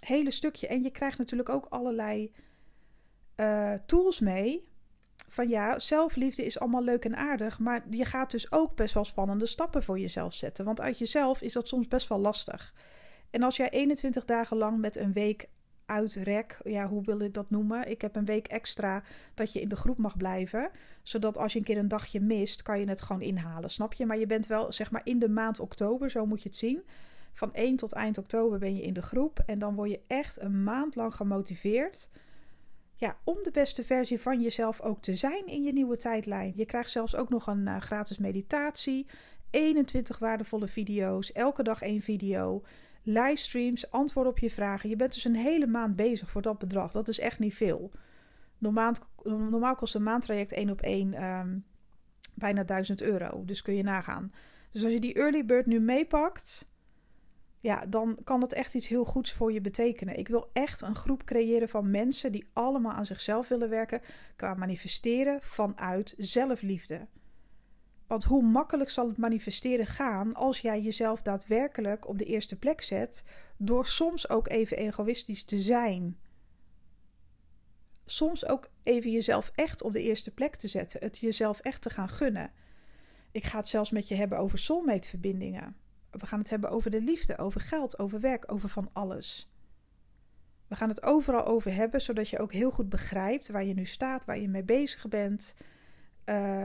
hele 0.00 0.30
stukje. 0.30 0.66
En 0.66 0.82
je 0.82 0.90
krijgt 0.90 1.18
natuurlijk 1.18 1.48
ook 1.48 1.66
allerlei 1.68 2.32
uh, 3.36 3.74
tools 3.86 4.20
mee. 4.20 4.68
Van 5.30 5.48
ja, 5.48 5.78
zelfliefde 5.78 6.44
is 6.44 6.58
allemaal 6.58 6.84
leuk 6.84 7.04
en 7.04 7.16
aardig. 7.16 7.58
Maar 7.58 7.84
je 7.90 8.04
gaat 8.04 8.30
dus 8.30 8.52
ook 8.52 8.76
best 8.76 8.94
wel 8.94 9.04
spannende 9.04 9.46
stappen 9.46 9.82
voor 9.82 9.98
jezelf 9.98 10.34
zetten. 10.34 10.64
Want 10.64 10.80
uit 10.80 10.98
jezelf 10.98 11.42
is 11.42 11.52
dat 11.52 11.68
soms 11.68 11.88
best 11.88 12.08
wel 12.08 12.18
lastig. 12.18 12.74
En 13.30 13.42
als 13.42 13.56
jij 13.56 13.70
21 13.70 14.24
dagen 14.24 14.56
lang 14.56 14.80
met 14.80 14.96
een 14.96 15.12
week 15.12 15.48
uitrek, 15.86 16.60
ja, 16.64 16.88
hoe 16.88 17.04
wil 17.04 17.20
ik 17.20 17.34
dat 17.34 17.50
noemen? 17.50 17.90
Ik 17.90 18.00
heb 18.00 18.16
een 18.16 18.24
week 18.24 18.46
extra 18.46 19.02
dat 19.34 19.52
je 19.52 19.60
in 19.60 19.68
de 19.68 19.76
groep 19.76 19.98
mag 19.98 20.16
blijven. 20.16 20.70
Zodat 21.02 21.38
als 21.38 21.52
je 21.52 21.58
een 21.58 21.64
keer 21.64 21.78
een 21.78 21.88
dagje 21.88 22.20
mist, 22.20 22.62
kan 22.62 22.80
je 22.80 22.88
het 22.88 23.02
gewoon 23.02 23.22
inhalen. 23.22 23.70
Snap 23.70 23.92
je? 23.92 24.06
Maar 24.06 24.18
je 24.18 24.26
bent 24.26 24.46
wel, 24.46 24.72
zeg 24.72 24.90
maar, 24.90 25.02
in 25.04 25.18
de 25.18 25.28
maand 25.28 25.60
oktober, 25.60 26.10
zo 26.10 26.26
moet 26.26 26.42
je 26.42 26.48
het 26.48 26.58
zien. 26.58 26.82
Van 27.32 27.54
1 27.54 27.76
tot 27.76 27.92
eind 27.92 28.18
oktober 28.18 28.58
ben 28.58 28.76
je 28.76 28.82
in 28.82 28.92
de 28.92 29.02
groep. 29.02 29.42
En 29.46 29.58
dan 29.58 29.74
word 29.74 29.90
je 29.90 30.00
echt 30.06 30.40
een 30.40 30.62
maand 30.62 30.96
lang 30.96 31.14
gemotiveerd 31.14 32.08
ja, 33.00 33.16
om 33.24 33.38
de 33.42 33.50
beste 33.50 33.84
versie 33.84 34.20
van 34.20 34.40
jezelf 34.40 34.80
ook 34.80 35.02
te 35.02 35.14
zijn 35.14 35.46
in 35.46 35.62
je 35.62 35.72
nieuwe 35.72 35.96
tijdlijn. 35.96 36.52
Je 36.56 36.64
krijgt 36.64 36.90
zelfs 36.90 37.16
ook 37.16 37.28
nog 37.28 37.46
een 37.46 37.66
uh, 37.66 37.80
gratis 37.80 38.18
meditatie, 38.18 39.06
21 39.50 40.18
waardevolle 40.18 40.68
video's, 40.68 41.32
elke 41.32 41.62
dag 41.62 41.82
één 41.82 42.00
video, 42.00 42.62
livestreams, 43.02 43.90
antwoorden 43.90 44.32
op 44.32 44.38
je 44.38 44.50
vragen. 44.50 44.88
Je 44.88 44.96
bent 44.96 45.12
dus 45.12 45.24
een 45.24 45.34
hele 45.34 45.66
maand 45.66 45.96
bezig 45.96 46.30
voor 46.30 46.42
dat 46.42 46.58
bedrag. 46.58 46.92
Dat 46.92 47.08
is 47.08 47.18
echt 47.18 47.38
niet 47.38 47.54
veel. 47.54 47.90
Normaal, 48.58 48.92
normaal 49.24 49.74
kost 49.74 49.94
een 49.94 50.02
maandtraject 50.02 50.52
één 50.52 50.70
op 50.70 50.80
één 50.80 51.24
um, 51.24 51.64
bijna 52.34 52.64
1000 52.64 53.02
euro. 53.02 53.44
Dus 53.44 53.62
kun 53.62 53.74
je 53.74 53.82
nagaan. 53.82 54.32
Dus 54.70 54.84
als 54.84 54.92
je 54.92 55.00
die 55.00 55.14
early 55.14 55.44
bird 55.44 55.66
nu 55.66 55.80
meepakt, 55.80 56.68
ja, 57.60 57.86
dan 57.86 58.18
kan 58.24 58.40
dat 58.40 58.52
echt 58.52 58.74
iets 58.74 58.88
heel 58.88 59.04
goeds 59.04 59.32
voor 59.32 59.52
je 59.52 59.60
betekenen. 59.60 60.18
Ik 60.18 60.28
wil 60.28 60.50
echt 60.52 60.80
een 60.80 60.94
groep 60.94 61.24
creëren 61.24 61.68
van 61.68 61.90
mensen 61.90 62.32
die 62.32 62.48
allemaal 62.52 62.92
aan 62.92 63.06
zichzelf 63.06 63.48
willen 63.48 63.68
werken 63.68 64.00
qua 64.36 64.54
manifesteren 64.54 65.42
vanuit 65.42 66.14
zelfliefde. 66.18 67.06
Want 68.06 68.24
hoe 68.24 68.42
makkelijk 68.42 68.90
zal 68.90 69.08
het 69.08 69.16
manifesteren 69.16 69.86
gaan 69.86 70.34
als 70.34 70.60
jij 70.60 70.80
jezelf 70.80 71.22
daadwerkelijk 71.22 72.08
op 72.08 72.18
de 72.18 72.24
eerste 72.24 72.58
plek 72.58 72.80
zet, 72.80 73.24
door 73.56 73.86
soms 73.86 74.28
ook 74.28 74.48
even 74.48 74.76
egoïstisch 74.76 75.44
te 75.44 75.58
zijn? 75.58 76.18
Soms 78.04 78.46
ook 78.46 78.70
even 78.82 79.10
jezelf 79.10 79.50
echt 79.54 79.82
op 79.82 79.92
de 79.92 80.02
eerste 80.02 80.30
plek 80.30 80.56
te 80.56 80.68
zetten, 80.68 81.00
het 81.00 81.18
jezelf 81.18 81.60
echt 81.60 81.82
te 81.82 81.90
gaan 81.90 82.08
gunnen. 82.08 82.52
Ik 83.30 83.44
ga 83.44 83.56
het 83.56 83.68
zelfs 83.68 83.90
met 83.90 84.08
je 84.08 84.14
hebben 84.14 84.38
over 84.38 84.58
soulmate-verbindingen. 84.58 85.76
We 86.10 86.26
gaan 86.26 86.38
het 86.38 86.50
hebben 86.50 86.70
over 86.70 86.90
de 86.90 87.00
liefde, 87.00 87.38
over 87.38 87.60
geld, 87.60 87.98
over 87.98 88.20
werk, 88.20 88.52
over 88.52 88.68
van 88.68 88.90
alles. 88.92 89.50
We 90.68 90.76
gaan 90.76 90.88
het 90.88 91.02
overal 91.02 91.44
over 91.44 91.74
hebben, 91.74 92.00
zodat 92.00 92.28
je 92.28 92.38
ook 92.38 92.52
heel 92.52 92.70
goed 92.70 92.88
begrijpt 92.88 93.48
waar 93.48 93.64
je 93.64 93.74
nu 93.74 93.84
staat, 93.84 94.24
waar 94.24 94.38
je 94.38 94.48
mee 94.48 94.64
bezig 94.64 95.08
bent. 95.08 95.54
Uh, 96.24 96.64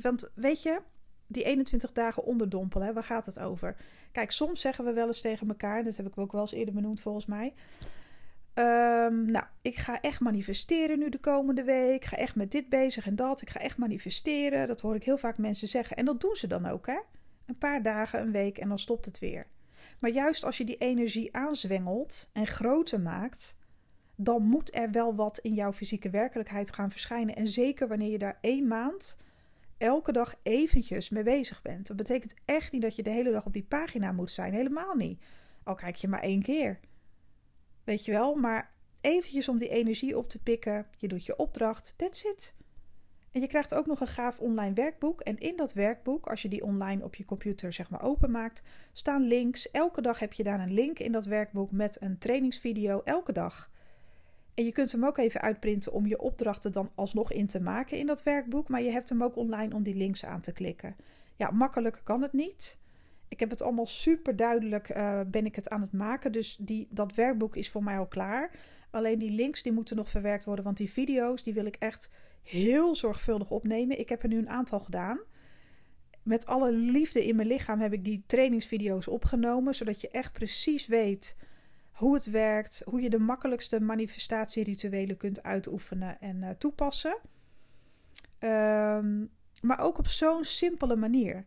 want 0.00 0.30
weet 0.34 0.62
je, 0.62 0.80
die 1.26 1.44
21 1.44 1.92
dagen 1.92 2.24
onderdompelen, 2.24 2.94
waar 2.94 3.04
gaat 3.04 3.26
het 3.26 3.38
over? 3.38 3.76
Kijk, 4.12 4.30
soms 4.30 4.60
zeggen 4.60 4.84
we 4.84 4.92
wel 4.92 5.06
eens 5.06 5.20
tegen 5.20 5.48
elkaar, 5.48 5.82
dat 5.82 5.96
heb 5.96 6.06
ik 6.06 6.18
ook 6.18 6.32
wel 6.32 6.40
eens 6.40 6.52
eerder 6.52 6.74
benoemd 6.74 7.00
volgens 7.00 7.26
mij. 7.26 7.54
Um, 8.54 9.30
nou, 9.30 9.44
ik 9.62 9.76
ga 9.76 10.00
echt 10.00 10.20
manifesteren 10.20 10.98
nu 10.98 11.08
de 11.08 11.18
komende 11.18 11.64
week. 11.64 11.94
Ik 11.94 12.04
ga 12.04 12.16
echt 12.16 12.34
met 12.34 12.50
dit 12.50 12.68
bezig 12.68 13.06
en 13.06 13.16
dat. 13.16 13.42
Ik 13.42 13.50
ga 13.50 13.60
echt 13.60 13.78
manifesteren. 13.78 14.66
Dat 14.66 14.80
hoor 14.80 14.94
ik 14.94 15.04
heel 15.04 15.18
vaak 15.18 15.38
mensen 15.38 15.68
zeggen. 15.68 15.96
En 15.96 16.04
dat 16.04 16.20
doen 16.20 16.34
ze 16.34 16.46
dan 16.46 16.66
ook, 16.66 16.86
hè? 16.86 16.98
Een 17.46 17.58
paar 17.58 17.82
dagen, 17.82 18.20
een 18.20 18.32
week 18.32 18.58
en 18.58 18.68
dan 18.68 18.78
stopt 18.78 19.04
het 19.04 19.18
weer. 19.18 19.46
Maar 19.98 20.10
juist 20.10 20.44
als 20.44 20.56
je 20.56 20.64
die 20.64 20.76
energie 20.76 21.36
aanzwengelt 21.36 22.30
en 22.32 22.46
groter 22.46 23.00
maakt, 23.00 23.56
dan 24.16 24.42
moet 24.42 24.74
er 24.74 24.90
wel 24.90 25.14
wat 25.14 25.38
in 25.38 25.54
jouw 25.54 25.72
fysieke 25.72 26.10
werkelijkheid 26.10 26.72
gaan 26.72 26.90
verschijnen. 26.90 27.36
En 27.36 27.46
zeker 27.46 27.88
wanneer 27.88 28.10
je 28.10 28.18
daar 28.18 28.38
één 28.40 28.68
maand 28.68 29.16
elke 29.78 30.12
dag 30.12 30.34
eventjes 30.42 31.10
mee 31.10 31.22
bezig 31.22 31.62
bent. 31.62 31.86
Dat 31.86 31.96
betekent 31.96 32.34
echt 32.44 32.72
niet 32.72 32.82
dat 32.82 32.96
je 32.96 33.02
de 33.02 33.10
hele 33.10 33.30
dag 33.30 33.46
op 33.46 33.52
die 33.52 33.64
pagina 33.64 34.12
moet 34.12 34.30
zijn. 34.30 34.52
Helemaal 34.52 34.94
niet. 34.94 35.22
Al 35.62 35.74
kijk 35.74 35.96
je 35.96 36.08
maar 36.08 36.22
één 36.22 36.42
keer. 36.42 36.80
Weet 37.84 38.04
je 38.04 38.12
wel, 38.12 38.34
maar 38.34 38.70
eventjes 39.00 39.48
om 39.48 39.58
die 39.58 39.68
energie 39.68 40.18
op 40.18 40.28
te 40.28 40.42
pikken. 40.42 40.86
Je 40.96 41.08
doet 41.08 41.26
je 41.26 41.36
opdracht. 41.36 41.94
That's 41.96 42.24
it. 42.24 42.54
En 43.32 43.40
je 43.40 43.46
krijgt 43.46 43.74
ook 43.74 43.86
nog 43.86 44.00
een 44.00 44.06
gaaf 44.06 44.38
online 44.38 44.74
werkboek. 44.74 45.20
En 45.20 45.38
in 45.38 45.56
dat 45.56 45.72
werkboek, 45.72 46.26
als 46.26 46.42
je 46.42 46.48
die 46.48 46.64
online 46.64 47.04
op 47.04 47.14
je 47.14 47.24
computer 47.24 47.72
zeg 47.72 47.90
maar 47.90 48.02
openmaakt, 48.02 48.62
staan 48.92 49.22
links. 49.22 49.70
Elke 49.70 50.02
dag 50.02 50.18
heb 50.18 50.32
je 50.32 50.42
daar 50.42 50.60
een 50.60 50.72
link 50.72 50.98
in 50.98 51.12
dat 51.12 51.24
werkboek 51.24 51.70
met 51.70 51.96
een 52.00 52.18
trainingsvideo. 52.18 53.00
Elke 53.04 53.32
dag. 53.32 53.70
En 54.54 54.64
je 54.64 54.72
kunt 54.72 54.92
hem 54.92 55.04
ook 55.04 55.18
even 55.18 55.40
uitprinten 55.40 55.92
om 55.92 56.06
je 56.06 56.20
opdrachten 56.20 56.72
dan 56.72 56.90
alsnog 56.94 57.32
in 57.32 57.46
te 57.46 57.60
maken 57.60 57.98
in 57.98 58.06
dat 58.06 58.22
werkboek. 58.22 58.68
Maar 58.68 58.82
je 58.82 58.90
hebt 58.90 59.08
hem 59.08 59.22
ook 59.22 59.36
online 59.36 59.74
om 59.74 59.82
die 59.82 59.96
links 59.96 60.24
aan 60.24 60.40
te 60.40 60.52
klikken. 60.52 60.96
Ja, 61.36 61.50
makkelijk 61.50 62.00
kan 62.04 62.22
het 62.22 62.32
niet. 62.32 62.78
Ik 63.28 63.40
heb 63.40 63.50
het 63.50 63.62
allemaal 63.62 63.86
super 63.86 64.36
duidelijk, 64.36 64.96
uh, 64.96 65.20
ben 65.26 65.46
ik 65.46 65.56
het 65.56 65.68
aan 65.68 65.80
het 65.80 65.92
maken. 65.92 66.32
Dus 66.32 66.56
die, 66.60 66.86
dat 66.90 67.14
werkboek 67.14 67.56
is 67.56 67.70
voor 67.70 67.82
mij 67.82 67.98
al 67.98 68.06
klaar. 68.06 68.50
Alleen 68.90 69.18
die 69.18 69.30
links 69.30 69.62
die 69.62 69.72
moeten 69.72 69.96
nog 69.96 70.08
verwerkt 70.08 70.44
worden, 70.44 70.64
want 70.64 70.76
die 70.76 70.90
video's 70.90 71.42
die 71.42 71.54
wil 71.54 71.66
ik 71.66 71.76
echt 71.76 72.10
heel 72.42 72.96
zorgvuldig 72.96 73.50
opnemen. 73.50 73.98
Ik 73.98 74.08
heb 74.08 74.22
er 74.22 74.28
nu 74.28 74.38
een 74.38 74.48
aantal 74.48 74.80
gedaan. 74.80 75.20
Met 76.22 76.46
alle 76.46 76.72
liefde 76.72 77.26
in 77.26 77.36
mijn 77.36 77.48
lichaam 77.48 77.80
heb 77.80 77.92
ik 77.92 78.04
die 78.04 78.24
trainingsvideo's 78.26 79.08
opgenomen, 79.08 79.74
zodat 79.74 80.00
je 80.00 80.10
echt 80.10 80.32
precies 80.32 80.86
weet 80.86 81.36
hoe 81.90 82.14
het 82.14 82.30
werkt, 82.30 82.82
hoe 82.84 83.00
je 83.00 83.10
de 83.10 83.18
makkelijkste 83.18 83.80
manifestatierituelen 83.80 85.16
kunt 85.16 85.42
uitoefenen 85.42 86.20
en 86.20 86.36
uh, 86.36 86.50
toepassen. 86.50 87.18
Um, 88.38 89.30
maar 89.60 89.80
ook 89.80 89.98
op 89.98 90.06
zo'n 90.06 90.44
simpele 90.44 90.96
manier. 90.96 91.46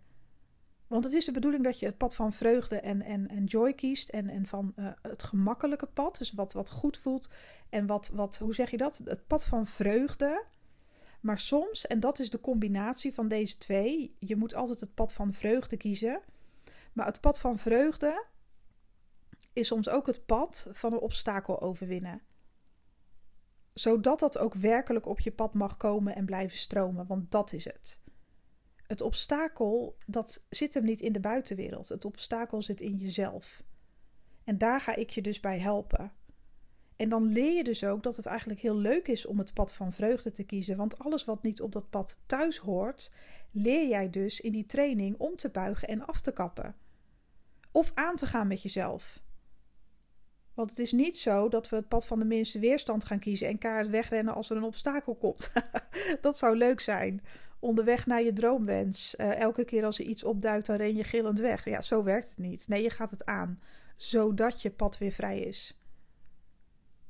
Want 0.88 1.04
het 1.04 1.14
is 1.14 1.26
de 1.26 1.32
bedoeling 1.32 1.64
dat 1.64 1.80
je 1.80 1.86
het 1.86 1.98
pad 1.98 2.16
van 2.16 2.34
vreugde 2.34 2.80
en, 2.80 3.02
en, 3.02 3.28
en 3.28 3.44
joy 3.44 3.74
kiest. 3.74 4.10
En, 4.10 4.30
en 4.30 4.46
van 4.46 4.74
uh, 4.76 4.88
het 5.02 5.24
gemakkelijke 5.24 5.86
pad. 5.86 6.18
Dus 6.18 6.32
wat, 6.32 6.54
wat 6.54 6.70
goed 6.70 6.98
voelt. 6.98 7.30
En 7.70 7.86
wat, 7.86 8.12
wat, 8.14 8.38
hoe 8.38 8.54
zeg 8.54 8.72
je 8.72 8.78
dat? 8.78 9.02
Het 9.06 9.28
pad 9.28 9.46
van 9.46 9.68
vreugde 9.68 10.44
Maar 11.26 11.40
soms, 11.40 11.88
en 11.88 12.00
dat 12.00 12.20
is 12.20 12.30
de 12.30 12.42
combinatie 12.42 13.14
van 13.14 13.28
deze 13.28 13.58
twee, 13.58 14.16
je 14.20 14.36
moet 14.36 14.56
altijd 14.56 14.80
het 14.80 14.94
pad 14.94 15.14
van 15.14 15.34
vreugde 15.34 15.78
kiezen. 15.78 16.20
Maar 16.94 17.06
het 17.06 17.22
pad 17.22 17.40
van 17.40 17.58
vreugde 17.58 18.26
is 19.54 19.68
soms 19.68 19.90
ook 19.90 20.08
het 20.08 20.26
pad 20.26 20.68
van 20.72 20.94
een 20.94 21.00
obstakel 21.00 21.62
overwinnen. 21.62 22.22
Zodat 23.74 24.20
dat 24.20 24.38
ook 24.38 24.54
werkelijk 24.54 25.06
op 25.06 25.20
je 25.20 25.32
pad 25.32 25.54
mag 25.54 25.78
komen 25.78 26.16
en 26.16 26.26
blijven 26.26 26.58
stromen, 26.58 27.08
want 27.08 27.32
dat 27.32 27.54
is 27.54 27.66
het. 27.66 28.02
Het 28.76 29.02
obstakel, 29.02 29.98
dat 30.06 30.46
zit 30.50 30.74
hem 30.74 30.84
niet 30.84 31.02
in 31.02 31.12
de 31.12 31.20
buitenwereld. 31.20 31.90
Het 31.90 32.06
obstakel 32.06 32.62
zit 32.62 32.82
in 32.82 32.96
jezelf. 32.96 33.64
En 34.44 34.58
daar 34.58 34.82
ga 34.82 34.96
ik 34.96 35.10
je 35.10 35.22
dus 35.22 35.40
bij 35.40 35.60
helpen. 35.60 36.12
En 36.96 37.10
dan 37.10 37.24
leer 37.24 37.56
je 37.56 37.64
dus 37.64 37.84
ook 37.84 38.04
dat 38.04 38.16
het 38.16 38.26
eigenlijk 38.26 38.60
heel 38.60 38.76
leuk 38.76 39.08
is 39.08 39.26
om 39.26 39.38
het 39.38 39.54
pad 39.54 39.74
van 39.74 39.94
vreugde 39.94 40.32
te 40.32 40.44
kiezen. 40.44 40.78
Want 40.78 41.00
alles 41.00 41.26
wat 41.26 41.44
niet 41.44 41.62
op 41.62 41.72
dat 41.72 41.90
pad 41.90 42.20
thuis 42.26 42.58
hoort, 42.58 43.12
leer 43.52 43.88
jij 43.88 44.10
dus 44.10 44.42
in 44.42 44.52
die 44.52 44.66
training 44.66 45.18
om 45.18 45.36
te 45.36 45.50
buigen 45.50 45.88
en 45.88 46.06
af 46.06 46.22
te 46.22 46.32
kappen. 46.32 46.76
Of 47.72 47.92
aan 47.94 48.16
te 48.16 48.26
gaan 48.26 48.48
met 48.48 48.62
jezelf. 48.62 49.24
Want 50.54 50.70
het 50.70 50.80
is 50.80 50.92
niet 50.92 51.18
zo 51.18 51.50
dat 51.50 51.70
we 51.70 51.76
het 51.76 51.88
pad 51.88 52.08
van 52.08 52.20
de 52.20 52.26
minste 52.26 52.60
weerstand 52.60 53.06
gaan 53.06 53.20
kiezen 53.20 53.48
en 53.48 53.58
kaart 53.58 53.90
wegrennen 53.90 54.34
als 54.34 54.50
er 54.50 54.58
een 54.58 54.64
obstakel 54.64 55.16
komt. 55.16 55.52
dat 56.22 56.38
zou 56.38 56.58
leuk 56.58 56.80
zijn. 56.80 57.24
Onderweg 57.60 58.06
naar 58.06 58.24
je 58.24 58.34
droomwens. 58.34 59.16
Uh, 59.18 59.40
elke 59.40 59.66
keer 59.66 59.86
als 59.86 60.00
er 60.00 60.06
iets 60.06 60.24
opduikt, 60.24 60.66
dan 60.66 60.76
ren 60.76 60.96
je 60.96 61.04
gillend 61.04 61.40
weg. 61.40 61.66
Ja, 61.66 61.82
zo 61.82 62.04
werkt 62.04 62.30
het 62.30 62.38
niet. 62.38 62.68
Nee, 62.68 62.82
je 62.82 62.90
gaat 62.90 63.12
het 63.12 63.26
aan. 63.26 63.60
Zodat 63.96 64.62
je 64.62 64.72
pad 64.72 64.98
weer 64.98 65.12
vrij 65.12 65.40
is 65.40 65.78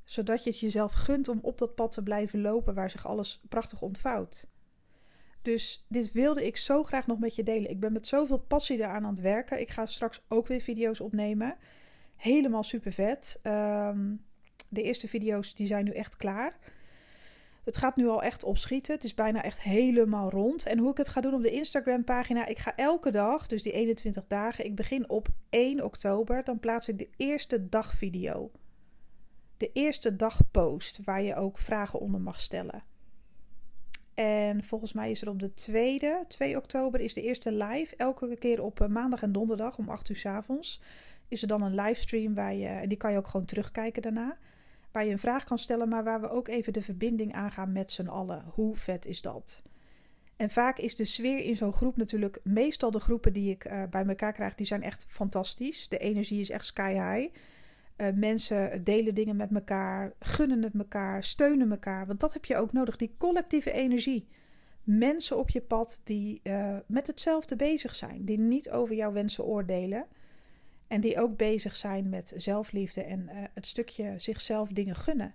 zodat 0.05 0.43
je 0.43 0.49
het 0.49 0.59
jezelf 0.59 0.93
gunt 0.93 1.27
om 1.27 1.39
op 1.41 1.57
dat 1.57 1.75
pad 1.75 1.91
te 1.91 2.03
blijven 2.03 2.41
lopen 2.41 2.73
waar 2.73 2.89
zich 2.89 3.07
alles 3.07 3.41
prachtig 3.49 3.81
ontvouwt. 3.81 4.47
Dus 5.41 5.85
dit 5.87 6.11
wilde 6.11 6.45
ik 6.45 6.57
zo 6.57 6.83
graag 6.83 7.07
nog 7.07 7.19
met 7.19 7.35
je 7.35 7.43
delen. 7.43 7.69
Ik 7.69 7.79
ben 7.79 7.93
met 7.93 8.07
zoveel 8.07 8.37
passie 8.39 8.77
eraan 8.77 9.03
aan 9.05 9.13
het 9.13 9.21
werken. 9.21 9.59
Ik 9.59 9.71
ga 9.71 9.85
straks 9.85 10.21
ook 10.27 10.47
weer 10.47 10.61
video's 10.61 10.99
opnemen. 10.99 11.55
Helemaal 12.15 12.63
super 12.63 12.91
vet. 12.91 13.39
Ehm, 13.41 14.15
de 14.69 14.81
eerste 14.81 15.07
video's 15.07 15.55
die 15.55 15.67
zijn 15.67 15.85
nu 15.85 15.91
echt 15.91 16.17
klaar. 16.17 16.57
Het 17.63 17.77
gaat 17.77 17.95
nu 17.95 18.07
al 18.07 18.23
echt 18.23 18.43
opschieten. 18.43 18.93
Het 18.93 19.03
is 19.03 19.13
bijna 19.13 19.43
echt 19.43 19.61
helemaal 19.61 20.29
rond. 20.29 20.65
En 20.65 20.77
hoe 20.77 20.91
ik 20.91 20.97
het 20.97 21.09
ga 21.09 21.21
doen 21.21 21.33
op 21.33 21.41
de 21.41 21.51
Instagram 21.51 22.03
pagina. 22.03 22.45
Ik 22.45 22.59
ga 22.59 22.75
elke 22.75 23.11
dag, 23.11 23.47
dus 23.47 23.63
die 23.63 23.71
21 23.71 24.23
dagen. 24.27 24.65
Ik 24.65 24.75
begin 24.75 25.09
op 25.09 25.27
1 25.49 25.83
oktober. 25.83 26.43
Dan 26.43 26.59
plaats 26.59 26.87
ik 26.87 26.97
de 26.97 27.09
eerste 27.17 27.69
dagvideo 27.69 28.51
de 29.57 29.71
eerste 29.73 30.15
dagpost 30.15 30.99
waar 31.03 31.21
je 31.21 31.35
ook 31.35 31.57
vragen 31.57 31.99
onder 31.99 32.21
mag 32.21 32.39
stellen. 32.39 32.83
En 34.13 34.63
volgens 34.63 34.93
mij 34.93 35.11
is 35.11 35.21
er 35.21 35.29
op 35.29 35.39
de 35.39 35.53
tweede, 35.53 36.23
2 36.27 36.57
oktober, 36.57 36.99
is 36.99 37.13
de 37.13 37.21
eerste 37.21 37.51
live. 37.51 37.95
Elke 37.95 38.35
keer 38.35 38.63
op 38.63 38.81
eh, 38.81 38.87
maandag 38.87 39.21
en 39.21 39.31
donderdag 39.31 39.77
om 39.77 39.89
8 39.89 40.09
uur 40.09 40.15
s 40.15 40.25
avonds 40.25 40.81
is 41.27 41.41
er 41.41 41.47
dan 41.47 41.61
een 41.61 41.75
livestream 41.75 42.33
waar 42.33 42.53
je, 42.53 42.67
en 42.67 42.89
die 42.89 42.97
kan 42.97 43.11
je 43.11 43.17
ook 43.17 43.27
gewoon 43.27 43.45
terugkijken 43.45 44.01
daarna, 44.01 44.37
waar 44.91 45.05
je 45.05 45.11
een 45.11 45.19
vraag 45.19 45.43
kan 45.43 45.59
stellen, 45.59 45.89
maar 45.89 46.03
waar 46.03 46.21
we 46.21 46.29
ook 46.29 46.47
even 46.47 46.73
de 46.73 46.81
verbinding 46.81 47.33
aangaan 47.33 47.71
met 47.71 47.91
z'n 47.91 48.07
allen. 48.07 48.43
Hoe 48.53 48.75
vet 48.75 49.05
is 49.05 49.21
dat? 49.21 49.63
En 50.35 50.49
vaak 50.49 50.77
is 50.77 50.95
de 50.95 51.05
sfeer 51.05 51.39
in 51.39 51.55
zo'n 51.55 51.73
groep 51.73 51.97
natuurlijk, 51.97 52.39
meestal 52.43 52.91
de 52.91 52.99
groepen 52.99 53.33
die 53.33 53.51
ik 53.51 53.65
uh, 53.65 53.83
bij 53.89 54.05
elkaar 54.05 54.33
krijg, 54.33 54.55
die 54.55 54.65
zijn 54.65 54.83
echt 54.83 55.05
fantastisch. 55.09 55.87
De 55.87 55.97
energie 55.97 56.41
is 56.41 56.49
echt 56.49 56.65
sky 56.65 56.91
high. 56.91 57.35
Uh, 57.97 58.07
mensen 58.13 58.83
delen 58.83 59.15
dingen 59.15 59.35
met 59.35 59.51
elkaar, 59.53 60.13
gunnen 60.19 60.63
het 60.63 60.73
elkaar, 60.77 61.23
steunen 61.23 61.71
elkaar. 61.71 62.07
Want 62.07 62.19
dat 62.19 62.33
heb 62.33 62.45
je 62.45 62.55
ook 62.55 62.73
nodig, 62.73 62.95
die 62.95 63.15
collectieve 63.17 63.71
energie. 63.71 64.27
Mensen 64.83 65.37
op 65.37 65.49
je 65.49 65.61
pad 65.61 66.01
die 66.03 66.39
uh, 66.43 66.77
met 66.87 67.07
hetzelfde 67.07 67.55
bezig 67.55 67.95
zijn, 67.95 68.25
die 68.25 68.39
niet 68.39 68.69
over 68.69 68.95
jouw 68.95 69.11
wensen 69.11 69.45
oordelen. 69.45 70.05
En 70.87 71.01
die 71.01 71.19
ook 71.19 71.37
bezig 71.37 71.75
zijn 71.75 72.09
met 72.09 72.33
zelfliefde 72.35 73.03
en 73.03 73.19
uh, 73.19 73.43
het 73.53 73.67
stukje 73.67 74.13
zichzelf 74.17 74.69
dingen 74.69 74.95
gunnen. 74.95 75.33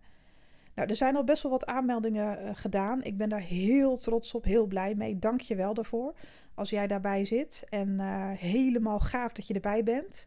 Nou, 0.75 0.89
er 0.89 0.97
zijn 0.97 1.17
al 1.17 1.25
best 1.25 1.43
wel 1.43 1.53
wat 1.53 1.67
aanmeldingen 1.67 2.57
gedaan. 2.57 3.03
Ik 3.03 3.17
ben 3.17 3.29
daar 3.29 3.41
heel 3.41 3.97
trots 3.97 4.35
op, 4.35 4.45
heel 4.45 4.67
blij 4.67 4.95
mee. 4.95 5.19
Dank 5.19 5.41
je 5.41 5.55
wel 5.55 5.75
daarvoor 5.75 6.15
als 6.55 6.71
jij 6.71 6.87
daarbij 6.87 7.25
zit. 7.25 7.65
En 7.69 8.01
helemaal 8.37 9.01
gaaf 9.01 9.33
dat 9.33 9.47
je 9.47 9.55
erbij 9.55 9.83
bent 9.83 10.27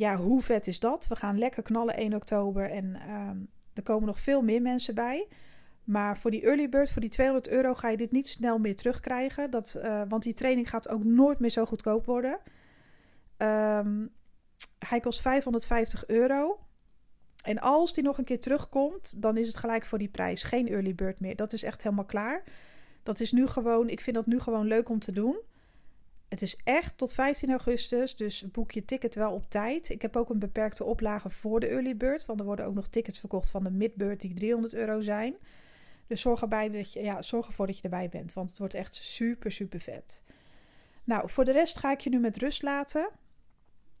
ja, 0.00 0.16
hoe 0.16 0.42
vet 0.42 0.66
is 0.66 0.80
dat? 0.80 1.06
We 1.06 1.16
gaan 1.16 1.38
lekker 1.38 1.62
knallen 1.62 1.96
1 1.96 2.14
oktober 2.14 2.70
en 2.70 2.94
ehm, 2.94 3.38
er 3.74 3.82
komen 3.82 4.06
nog 4.06 4.20
veel 4.20 4.42
meer 4.42 4.62
mensen 4.62 4.94
bij. 4.94 5.28
Maar 5.84 6.18
voor 6.18 6.30
die 6.30 6.42
early 6.42 6.68
bird, 6.68 6.92
voor 6.92 7.00
die 7.00 7.10
200 7.10 7.48
euro, 7.48 7.74
ga 7.74 7.88
je 7.88 7.96
dit 7.96 8.12
niet 8.12 8.28
snel 8.28 8.58
meer 8.58 8.76
terugkrijgen. 8.76 9.50
Dat, 9.50 9.80
uh, 9.84 10.02
want 10.08 10.22
die 10.22 10.34
training 10.34 10.70
gaat 10.70 10.88
ook 10.88 11.04
nooit 11.04 11.38
meer 11.38 11.50
zo 11.50 11.66
goedkoop 11.66 12.06
worden. 12.06 12.38
Um, 13.38 14.10
hij 14.78 15.00
kost 15.00 15.20
550 15.20 16.06
euro. 16.06 16.58
En 17.42 17.58
als 17.58 17.92
die 17.92 18.04
nog 18.04 18.18
een 18.18 18.24
keer 18.24 18.40
terugkomt, 18.40 19.22
dan 19.22 19.36
is 19.36 19.46
het 19.46 19.56
gelijk 19.56 19.86
voor 19.86 19.98
die 19.98 20.08
prijs. 20.08 20.42
Geen 20.42 20.68
early 20.68 20.94
bird 20.94 21.20
meer. 21.20 21.36
Dat 21.36 21.52
is 21.52 21.62
echt 21.62 21.82
helemaal 21.82 22.04
klaar. 22.04 22.42
Dat 23.02 23.20
is 23.20 23.32
nu 23.32 23.46
gewoon, 23.46 23.88
ik 23.88 24.00
vind 24.00 24.16
dat 24.16 24.26
nu 24.26 24.40
gewoon 24.40 24.66
leuk 24.66 24.88
om 24.88 24.98
te 24.98 25.12
doen. 25.12 25.40
Het 26.30 26.42
is 26.42 26.56
echt 26.64 26.98
tot 26.98 27.12
15 27.12 27.50
augustus, 27.50 28.16
dus 28.16 28.50
boek 28.50 28.70
je 28.70 28.84
ticket 28.84 29.14
wel 29.14 29.32
op 29.32 29.44
tijd. 29.48 29.88
Ik 29.88 30.02
heb 30.02 30.16
ook 30.16 30.30
een 30.30 30.38
beperkte 30.38 30.84
oplage 30.84 31.30
voor 31.30 31.60
de 31.60 31.66
early 31.66 31.96
bird, 31.96 32.26
want 32.26 32.40
er 32.40 32.46
worden 32.46 32.66
ook 32.66 32.74
nog 32.74 32.88
tickets 32.88 33.18
verkocht 33.18 33.50
van 33.50 33.64
de 33.64 33.70
midbird 33.70 34.20
die 34.20 34.34
300 34.34 34.74
euro 34.74 35.00
zijn. 35.00 35.36
Dus 36.06 36.20
zorg, 36.20 36.42
erbij 36.42 36.70
dat 36.70 36.92
je, 36.92 37.02
ja, 37.02 37.22
zorg 37.22 37.46
ervoor 37.46 37.66
dat 37.66 37.76
je 37.76 37.82
erbij 37.82 38.08
bent, 38.08 38.32
want 38.32 38.48
het 38.48 38.58
wordt 38.58 38.74
echt 38.74 38.94
super, 38.94 39.52
super 39.52 39.80
vet. 39.80 40.22
Nou, 41.04 41.30
voor 41.30 41.44
de 41.44 41.52
rest 41.52 41.78
ga 41.78 41.92
ik 41.92 42.00
je 42.00 42.10
nu 42.10 42.18
met 42.18 42.36
rust 42.36 42.62
laten. 42.62 43.08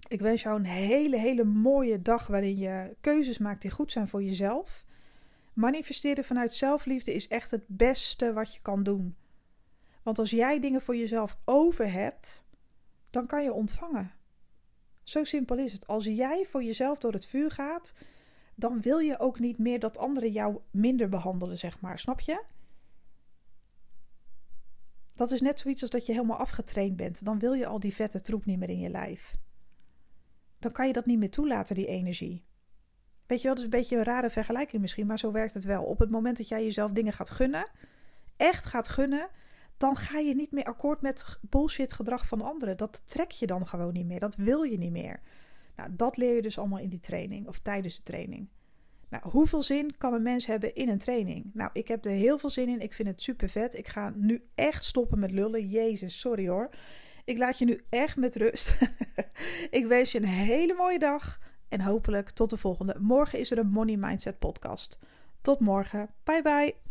Ik 0.08 0.20
wens 0.20 0.42
jou 0.42 0.58
een 0.58 0.66
hele, 0.66 1.18
hele 1.18 1.44
mooie 1.44 2.02
dag 2.02 2.26
waarin 2.26 2.58
je 2.58 2.96
keuzes 3.00 3.38
maakt 3.38 3.62
die 3.62 3.70
goed 3.70 3.92
zijn 3.92 4.08
voor 4.08 4.22
jezelf. 4.22 4.84
Manifesteren 5.52 6.24
vanuit 6.24 6.52
zelfliefde 6.52 7.14
is 7.14 7.28
echt 7.28 7.50
het 7.50 7.64
beste 7.66 8.32
wat 8.32 8.54
je 8.54 8.60
kan 8.62 8.82
doen. 8.82 9.16
Want 10.02 10.18
als 10.18 10.30
jij 10.30 10.60
dingen 10.60 10.80
voor 10.80 10.96
jezelf 10.96 11.38
over 11.44 11.92
hebt, 11.92 12.44
dan 13.10 13.26
kan 13.26 13.44
je 13.44 13.52
ontvangen. 13.52 14.12
Zo 15.02 15.24
simpel 15.24 15.58
is 15.58 15.72
het. 15.72 15.86
Als 15.86 16.04
jij 16.04 16.44
voor 16.44 16.62
jezelf 16.62 16.98
door 16.98 17.12
het 17.12 17.26
vuur 17.26 17.50
gaat, 17.50 17.94
dan 18.54 18.80
wil 18.80 18.98
je 18.98 19.18
ook 19.18 19.38
niet 19.38 19.58
meer 19.58 19.80
dat 19.80 19.98
anderen 19.98 20.32
jou 20.32 20.60
minder 20.70 21.08
behandelen, 21.08 21.58
zeg 21.58 21.80
maar. 21.80 21.98
Snap 21.98 22.20
je? 22.20 22.44
Dat 25.14 25.30
is 25.30 25.40
net 25.40 25.60
zoiets 25.60 25.82
als 25.82 25.90
dat 25.90 26.06
je 26.06 26.12
helemaal 26.12 26.38
afgetraind 26.38 26.96
bent. 26.96 27.24
Dan 27.24 27.38
wil 27.38 27.52
je 27.52 27.66
al 27.66 27.80
die 27.80 27.94
vette 27.94 28.20
troep 28.20 28.44
niet 28.44 28.58
meer 28.58 28.68
in 28.68 28.78
je 28.78 28.90
lijf. 28.90 29.36
Dan 30.58 30.72
kan 30.72 30.86
je 30.86 30.92
dat 30.92 31.06
niet 31.06 31.18
meer 31.18 31.30
toelaten, 31.30 31.74
die 31.74 31.86
energie. 31.86 32.44
Weet 33.26 33.40
je 33.40 33.46
wel, 33.46 33.54
dat 33.54 33.64
is 33.64 33.72
een 33.72 33.78
beetje 33.78 33.96
een 33.96 34.04
rare 34.04 34.30
vergelijking 34.30 34.82
misschien, 34.82 35.06
maar 35.06 35.18
zo 35.18 35.32
werkt 35.32 35.54
het 35.54 35.64
wel. 35.64 35.84
Op 35.84 35.98
het 35.98 36.10
moment 36.10 36.36
dat 36.36 36.48
jij 36.48 36.64
jezelf 36.64 36.92
dingen 36.92 37.12
gaat 37.12 37.30
gunnen, 37.30 37.70
echt 38.36 38.66
gaat 38.66 38.88
gunnen, 38.88 39.28
dan 39.80 39.96
ga 39.96 40.18
je 40.18 40.34
niet 40.34 40.52
meer 40.52 40.64
akkoord 40.64 41.00
met 41.00 41.38
bullshit 41.40 41.92
gedrag 41.92 42.26
van 42.26 42.40
anderen. 42.40 42.76
Dat 42.76 43.02
trek 43.06 43.30
je 43.30 43.46
dan 43.46 43.66
gewoon 43.66 43.92
niet 43.92 44.06
meer. 44.06 44.18
Dat 44.18 44.36
wil 44.36 44.62
je 44.62 44.78
niet 44.78 44.90
meer. 44.90 45.20
Nou, 45.76 45.90
dat 45.92 46.16
leer 46.16 46.34
je 46.34 46.42
dus 46.42 46.58
allemaal 46.58 46.78
in 46.78 46.88
die 46.88 46.98
training 46.98 47.48
of 47.48 47.58
tijdens 47.58 47.96
de 47.96 48.02
training. 48.02 48.48
Nou, 49.08 49.30
hoeveel 49.30 49.62
zin 49.62 49.96
kan 49.96 50.12
een 50.12 50.22
mens 50.22 50.46
hebben 50.46 50.74
in 50.74 50.88
een 50.88 50.98
training? 50.98 51.50
Nou, 51.52 51.70
ik 51.72 51.88
heb 51.88 52.04
er 52.04 52.10
heel 52.10 52.38
veel 52.38 52.50
zin 52.50 52.68
in. 52.68 52.80
Ik 52.80 52.92
vind 52.92 53.08
het 53.08 53.22
super 53.22 53.48
vet. 53.48 53.76
Ik 53.76 53.88
ga 53.88 54.12
nu 54.16 54.48
echt 54.54 54.84
stoppen 54.84 55.18
met 55.18 55.30
lullen. 55.30 55.68
Jezus, 55.68 56.20
sorry 56.20 56.48
hoor. 56.48 56.70
Ik 57.24 57.38
laat 57.38 57.58
je 57.58 57.64
nu 57.64 57.84
echt 57.88 58.16
met 58.16 58.36
rust. 58.36 58.78
ik 59.78 59.86
wens 59.86 60.12
je 60.12 60.18
een 60.18 60.24
hele 60.24 60.74
mooie 60.74 60.98
dag. 60.98 61.40
En 61.68 61.80
hopelijk 61.80 62.30
tot 62.30 62.50
de 62.50 62.56
volgende. 62.56 62.96
Morgen 62.98 63.38
is 63.38 63.50
er 63.50 63.58
een 63.58 63.70
Money 63.70 63.96
Mindset 63.96 64.38
podcast. 64.38 64.98
Tot 65.40 65.60
morgen. 65.60 66.10
Bye 66.24 66.42
bye. 66.42 66.89